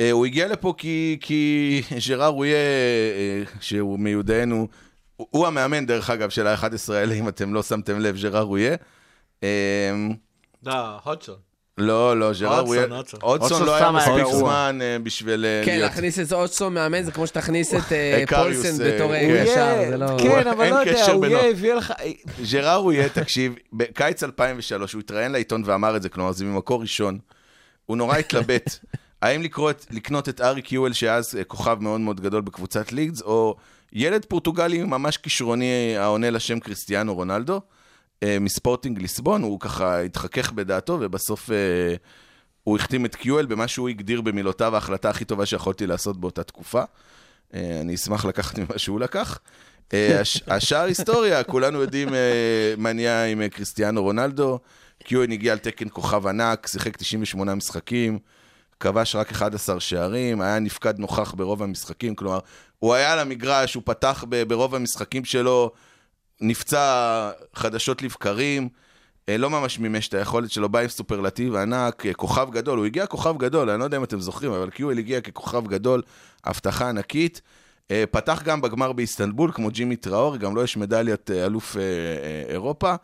[0.00, 4.68] אה, הוא הגיע לפה כי, כי ז'רר רויה, אה, שהוא מיודענו,
[5.16, 8.74] הוא, הוא המאמן דרך אגב של ה-11 האלה, אם אתם לא שמתם לב, ז'רר רויה.
[9.42, 9.48] אה,
[10.66, 10.72] לא,
[11.04, 11.36] הודסון.
[11.78, 13.20] לא, לא, ז'רר הודסון, רויה, הודסון.
[13.22, 14.34] הודסון הודסון לא היה מספיק.
[14.38, 15.90] זמן בשביל כן, להיות...
[15.90, 17.80] להכניס את אוטסון מאמן זה כמו שתכניס את
[18.28, 19.24] פולסן בתור כן.
[19.24, 20.06] הוא יהיה- זה לא...
[20.18, 21.26] כן, אבל לא יודע, הוא.
[21.26, 21.92] יהיה הביא לך...
[22.42, 27.18] ז'ראר רויה, תקשיב, בקיץ 2003, הוא התראיין לעיתון ואמר את זה, כלומר, זה ממקור ראשון.
[27.86, 28.70] הוא נורא התלבט.
[29.22, 33.22] האם לקרוא את, לקנות את ארי קיואל, שאז אה, כוכב מאוד מאוד גדול בקבוצת ליגדס,
[33.22, 33.56] או
[33.92, 37.60] ילד פורטוגלי ממש כישרוני העונה לשם קריסטיאנו רונלדו,
[38.22, 41.56] אה, מספורטינג ליסבון, הוא ככה התחכך בדעתו, ובסוף אה,
[42.64, 46.82] הוא החתים את קיואל במה שהוא הגדיר במילותיו ההחלטה הכי טובה שיכולתי לעשות באותה תקופה.
[47.54, 49.38] אה, אני אשמח לקחת ממה שהוא לקח.
[49.94, 52.20] אה, הש- השאר היסטוריה, כולנו יודעים אה,
[52.76, 54.58] מה נהיה עם אה, קריסטיאנו רונלדו.
[55.02, 58.18] קיואן הגיע על תקן כוכב ענק, שיחק 98 משחקים,
[58.80, 62.38] כבש רק 11 שערים, היה נפקד נוכח ברוב המשחקים, כלומר,
[62.78, 65.70] הוא היה על המגרש, הוא פתח ברוב המשחקים שלו,
[66.40, 68.68] נפצע חדשות לבקרים,
[69.28, 72.86] אה, לא ממש מימש את היכולת שלו, בא עם סופרלטיב ענק, אה, כוכב גדול, הוא
[72.86, 76.02] הגיע כוכב גדול, אני לא יודע אם אתם זוכרים, אבל קיואל הגיע ככוכב גדול,
[76.44, 77.40] הבטחה ענקית.
[77.90, 81.76] אה, פתח גם בגמר באיסטנבול, כמו ג'ימי טראור, גם לו יש מדליית אלוף
[82.48, 82.94] אירופה.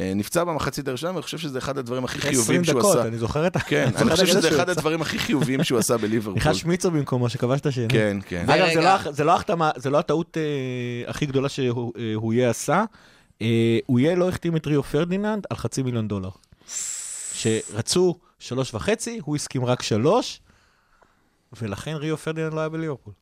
[0.00, 3.08] אה, נפצע במחצית הראשונה, ואני חושב שזה אחד הדברים הכי 20 חיוביים שהוא דקות, עשה.
[3.08, 3.60] אני זוכר את ה...
[3.60, 4.70] כן, אני חושב שזה אחד.
[4.70, 6.36] הדברים הכי חיוביים שהוא עשה בליברפול.
[6.36, 7.88] נכנס שמיצר במקומו שכבש את השני.
[7.88, 8.50] כן, כן.
[8.50, 8.80] אגב, זה.
[9.24, 12.84] לא לא זה לא הטעות אה, הכי גדולה שהולייה עשה.
[13.42, 16.30] אה, הולייה לא החתים את ריו פרדיננד על חצי מיליון דולר.
[17.32, 20.40] שרצו שלוש וחצי, הוא הסכים רק שלוש,
[21.60, 23.12] ולכן ריו פרדיננד לא היה בליברפול.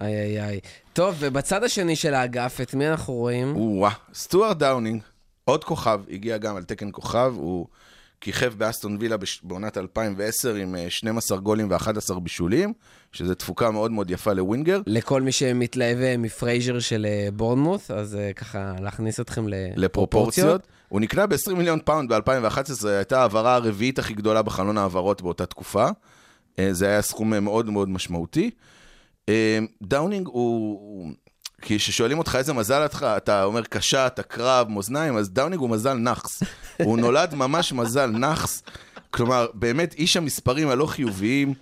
[0.00, 0.60] איי איי איי.
[0.92, 3.56] טוב, ובצד השני של האגף, את מי אנחנו רואים?
[3.56, 5.02] וואה, סטוארט דאונינג,
[5.48, 7.66] עוד כוכב, הגיע גם על תקן כוכב, הוא
[8.20, 12.72] כיכב באסטון וילה בעונת 2010 עם אה, 12 גולים ו-11 בישולים,
[13.12, 14.80] שזו תפוקה מאוד מאוד יפה ל winger.
[14.86, 19.78] לכל מי שמתלהב אה, מפרייזר של אה, בורנמוט, אז אה, ככה להכניס אתכם לפרופורציות.
[19.78, 20.66] לפרופורציות.
[20.88, 25.88] הוא נקנה ב-20 מיליון פאונד ב-2011, הייתה ההעברה הרביעית הכי גדולה בחלון ההעברות באותה תקופה.
[26.58, 28.50] אה, זה היה סכום אה, מאוד מאוד משמעותי.
[29.28, 31.12] אה, דאונינג הוא...
[31.62, 35.94] כי כששואלים אותך איזה מזל אתה, אתה אומר קשת, עקרב, מאזניים, אז דאונינג הוא מזל
[35.94, 36.42] נאחס.
[36.84, 38.62] הוא נולד ממש מזל נאחס.
[39.10, 41.54] כלומר, באמת איש המספרים הלא חיוביים.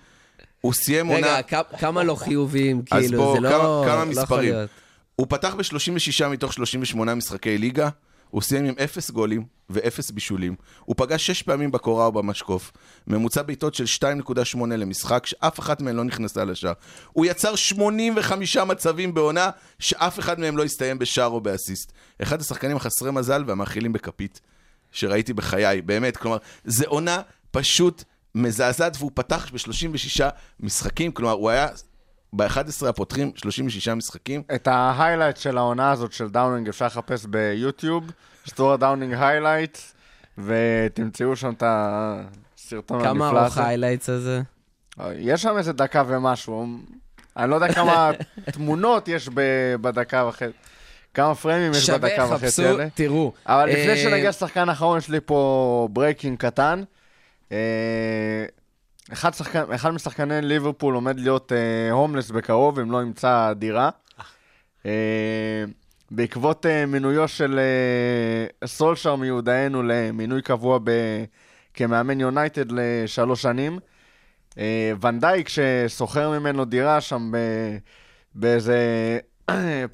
[0.60, 1.26] הוא סיים עונה...
[1.26, 3.48] רגע, כ- כמה לא חיוביים, כאילו, בואו, זה לא...
[3.48, 4.52] כמה, כמה לא יכול מספרים.
[4.52, 4.70] להיות.
[5.16, 7.88] הוא פתח ב-36 מתוך 38 משחקי ליגה,
[8.34, 10.54] הוא סיים עם 0 גולים ו-0 בישולים.
[10.84, 12.72] הוא פגש 6 פעמים בקורה או במשקוף.
[13.06, 16.72] ממוצע בעיטות של 2.8 למשחק, שאף אחת מהן לא נכנסה לשער.
[17.12, 21.92] הוא יצר 85 מצבים בעונה, שאף אחד מהם לא הסתיים בשער או באסיסט.
[22.22, 24.40] אחד השחקנים החסרי מזל והמאכילים בכפית
[24.92, 26.16] שראיתי בחיי, באמת.
[26.16, 28.04] כלומר, זו עונה פשוט
[28.34, 30.24] מזעזעת, והוא פתח ב-36
[30.60, 31.68] משחקים, כלומר, הוא היה...
[32.36, 34.42] ב-11 הפותחים 36 משחקים.
[34.54, 38.10] את ה highlight של העונה הזאת של דאונינג אפשר לחפש ביוטיוב,
[38.48, 39.78] סטוארט דאונינג highlight,
[40.38, 43.40] ותמצאו שם את הסרטון הנפלא כמה הזה.
[43.40, 44.42] ארוך ה highlights הזה?
[45.16, 46.66] יש שם איזה דקה ומשהו.
[47.36, 48.10] אני לא יודע כמה
[48.52, 50.52] תמונות יש ב- בדקה וחצי.
[51.14, 52.86] כמה פריימים יש שווה, בדקה וחצי חפשו, האלה.
[52.94, 53.32] תראו.
[53.46, 56.82] אבל לפני אה, שנגיע לשחקן האחרון, יש לי פה breaking קטן.
[59.10, 63.90] אה, אחד, שחקן, אחד משחקני ליברפול עומד להיות אה, הומלס בקרוב, אם לא ימצא דירה.
[64.86, 65.64] אה,
[66.10, 70.90] בעקבות אה, מינויו של אה, סולשר מיודענו למינוי קבוע ב...
[71.74, 73.78] כמאמן יונייטד לשלוש שנים.
[74.58, 77.38] אה, ונדייק ששוכר ממנו דירה שם ב...
[78.34, 79.18] באיזה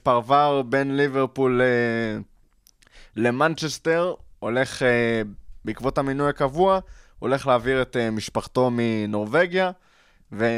[0.02, 2.18] פרבר בין ליברפול אה,
[3.16, 5.22] למנצ'סטר, הולך, אה,
[5.64, 6.80] בעקבות המינוי הקבוע,
[7.20, 9.70] הולך להעביר את אה, משפחתו מנורבגיה,
[10.32, 10.50] והם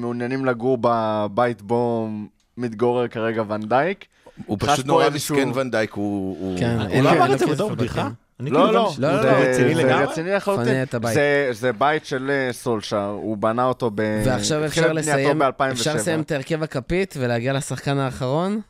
[0.00, 2.08] מעוניינים לגור בבית בו
[2.56, 4.04] מתגורר כרגע ונדייק.
[4.46, 6.36] הוא חש פשוט נורא מסכן ונדייק, הוא...
[6.40, 8.08] הוא- כן, הוא לא אמר את זה בתור בדיחה?
[8.40, 10.04] לא, כאילו לא, לא, לא, רציני זה לגמרי.
[10.04, 10.64] רציני לחלוטין.
[10.64, 11.14] פנה את הבית.
[11.14, 14.22] זה, זה בית של אה, סולשר, הוא בנה אותו ב...
[14.24, 15.72] ועכשיו אפשר לסיים, ב-2007.
[15.72, 18.60] אפשר לסיים את הרכב הכפית ולהגיע לשחקן האחרון?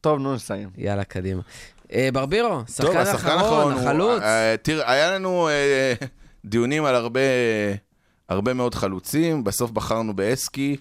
[0.00, 0.68] טוב, נו, נסיים.
[0.76, 1.42] יאללה, קדימה.
[1.94, 4.22] אה, ברבירו, טוב, שחקן השחקן האחרון, האחרון, הוא- החלוץ.
[4.22, 5.92] אה, תראה, היה לנו אה,
[6.44, 7.20] דיונים על הרבה,
[8.28, 10.76] הרבה מאוד חלוצים, בסוף בחרנו בהסקי.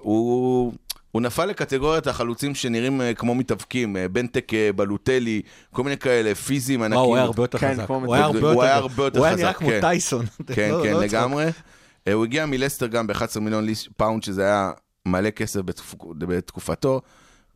[0.00, 0.72] הוא,
[1.10, 5.42] הוא נפל לקטגוריית החלוצים שנראים אה, כמו מתאבקים, אה, בנטקה, אה, בלוטלי,
[5.72, 6.98] כל מיני כאלה, פיזיים ענקים.
[7.00, 7.88] הוא היה הרבה יותר כן, חזק.
[7.90, 8.24] הוא היה.
[8.24, 9.80] הרבה הוא היה יותר הרבה יותר הוא היה חזק, נראה כמו כן.
[9.80, 10.26] טייסון.
[10.54, 11.00] כן, לא- כן, לא.
[11.04, 11.44] לגמרי.
[12.08, 14.70] אה, הוא הגיע מלסטר גם ב-11 מיליון פאונד, שזה היה
[15.06, 17.00] מלא כסף בתקופ- בתקופתו.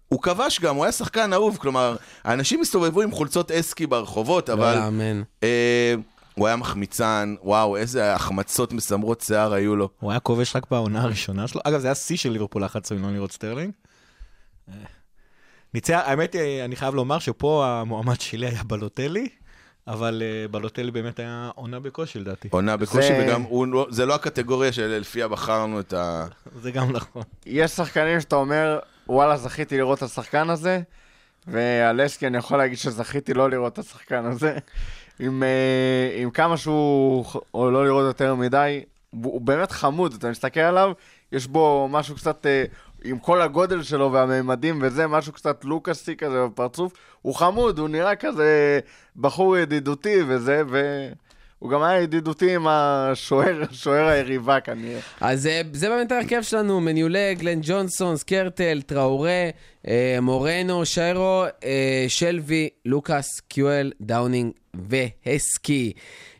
[0.08, 4.54] הוא כבש גם, הוא היה שחקן אהוב, כלומר, האנשים הסתובבו עם חולצות הסקי ברחובות, לא
[4.54, 5.22] אבל להאמין.
[5.42, 5.94] אה,
[6.34, 9.88] הוא היה מחמיצן, וואו, איזה החמצות מסמרות שיער היו לו.
[10.00, 11.60] הוא היה כובש רק בעונה הראשונה שלו.
[11.64, 13.70] אגב, זה היה שיא של ליברפול 11 מיליון לירות סטרלינג.
[14.68, 14.74] אה,
[15.74, 19.28] ניצח, האמת, היא, אני חייב לומר שפה המועמד שלי היה בלוטלי,
[19.86, 22.48] אבל אה, בלוטלי באמת היה עונה בקושי לדעתי.
[22.50, 26.26] עונה בקושי, זה- וגם הוא לא- זה לא הקטגוריה שלפיה בחרנו את ה...
[26.62, 27.22] זה גם נכון.
[27.46, 28.78] יש שחקנים שאתה אומר,
[29.08, 30.80] וואלה, זכיתי לראות את השחקן הזה,
[31.46, 34.58] ועל אסקי אני יכול להגיד שזכיתי לא לראות את השחקן הזה.
[35.18, 40.60] עם, אה, עם כמה שהוא, או לא לראות יותר מדי, הוא, באמת חמוד, אתה מסתכל
[40.60, 40.92] עליו,
[41.32, 42.64] יש בו משהו קצת, אה,
[43.04, 46.92] עם כל הגודל שלו והמימדים וזה, משהו קצת לוקאסי כזה בפרצוף.
[47.22, 48.80] הוא חמוד, הוא נראה כזה
[49.16, 50.62] בחור ידידותי וזה,
[51.60, 55.00] והוא גם היה ידידותי עם השוער, שוער היריבה כנראה.
[55.20, 59.50] אז אה, זה באמת ההרכב שלנו, מניולה, גלן ג'ונסון, סקרטל, טראורה,
[59.88, 65.92] אה, מורנו, שיירו, אה, שלווי, לוקאס, קיואל, דאונינג והסקי.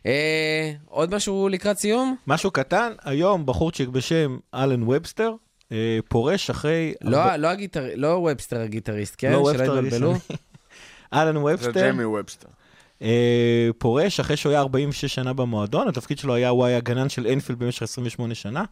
[0.05, 2.15] אה, עוד משהו לקראת סיום?
[2.27, 5.33] משהו קטן, היום בחורצ'יק בשם אלן ובסטר,
[5.71, 6.93] אה, פורש אחרי...
[7.01, 9.31] לא, לא, הגיטר, לא וובסטר הגיטריסט, כן?
[9.31, 10.13] לא ובסטר, יתבלבלו.
[11.13, 12.47] אלן זה ובסטר ג'יימי ובסטר.
[13.01, 17.27] אה, פורש אחרי שהוא היה 46 שנה במועדון, התפקיד שלו היה, הוא היה גנן של
[17.27, 18.63] אנפילד במשך 28 שנה,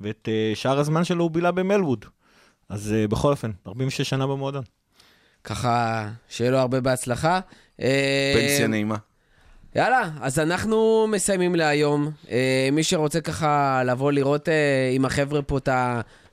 [0.00, 2.04] ואת אה, שאר הזמן שלו הוא בילה במלווד.
[2.68, 4.64] אז אה, בכל אופן, 46 שנה במועדון.
[5.44, 7.40] ככה, שיהיה לו הרבה בהצלחה.
[7.80, 8.96] אה, פנסיה נעימה.
[9.76, 12.10] יאללה, אז אנחנו מסיימים להיום.
[12.30, 15.68] אה, מי שרוצה ככה לבוא לראות אה, עם החבר'ה פה את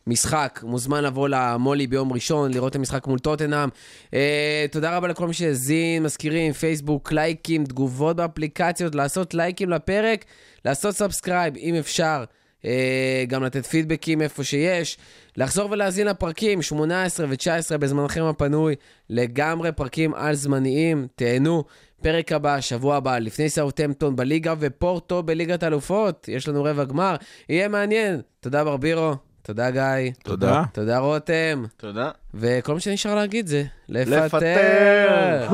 [0.07, 3.69] המשחק, מוזמן לבוא למולי ביום ראשון, לראות את המשחק מול טוטנאם.
[4.13, 10.25] אה, תודה רבה לכל מי שהאזין, מזכירים, פייסבוק, לייקים, תגובות באפליקציות, לעשות לייקים לפרק,
[10.65, 12.23] לעשות subscribe, אם אפשר.
[12.65, 14.97] אה, גם לתת פידבקים איפה שיש,
[15.37, 18.75] לחזור ולהאזין לפרקים 18 ו-19 בזמנכם הפנוי,
[19.09, 21.63] לגמרי פרקים על זמניים, תהנו.
[22.01, 27.15] פרק הבא, שבוע הבא, לפני סאוטהמפטון בליגה ופורטו בליגת אלופות, יש לנו רבע גמר,
[27.49, 28.21] יהיה מעניין.
[28.39, 30.63] תודה ברבירו, תודה גיא, תודה.
[30.73, 32.09] תודה רותם, תודה.
[32.33, 34.25] וכל מה שנשאר להגיד זה לפטר.
[34.25, 35.47] לפטר.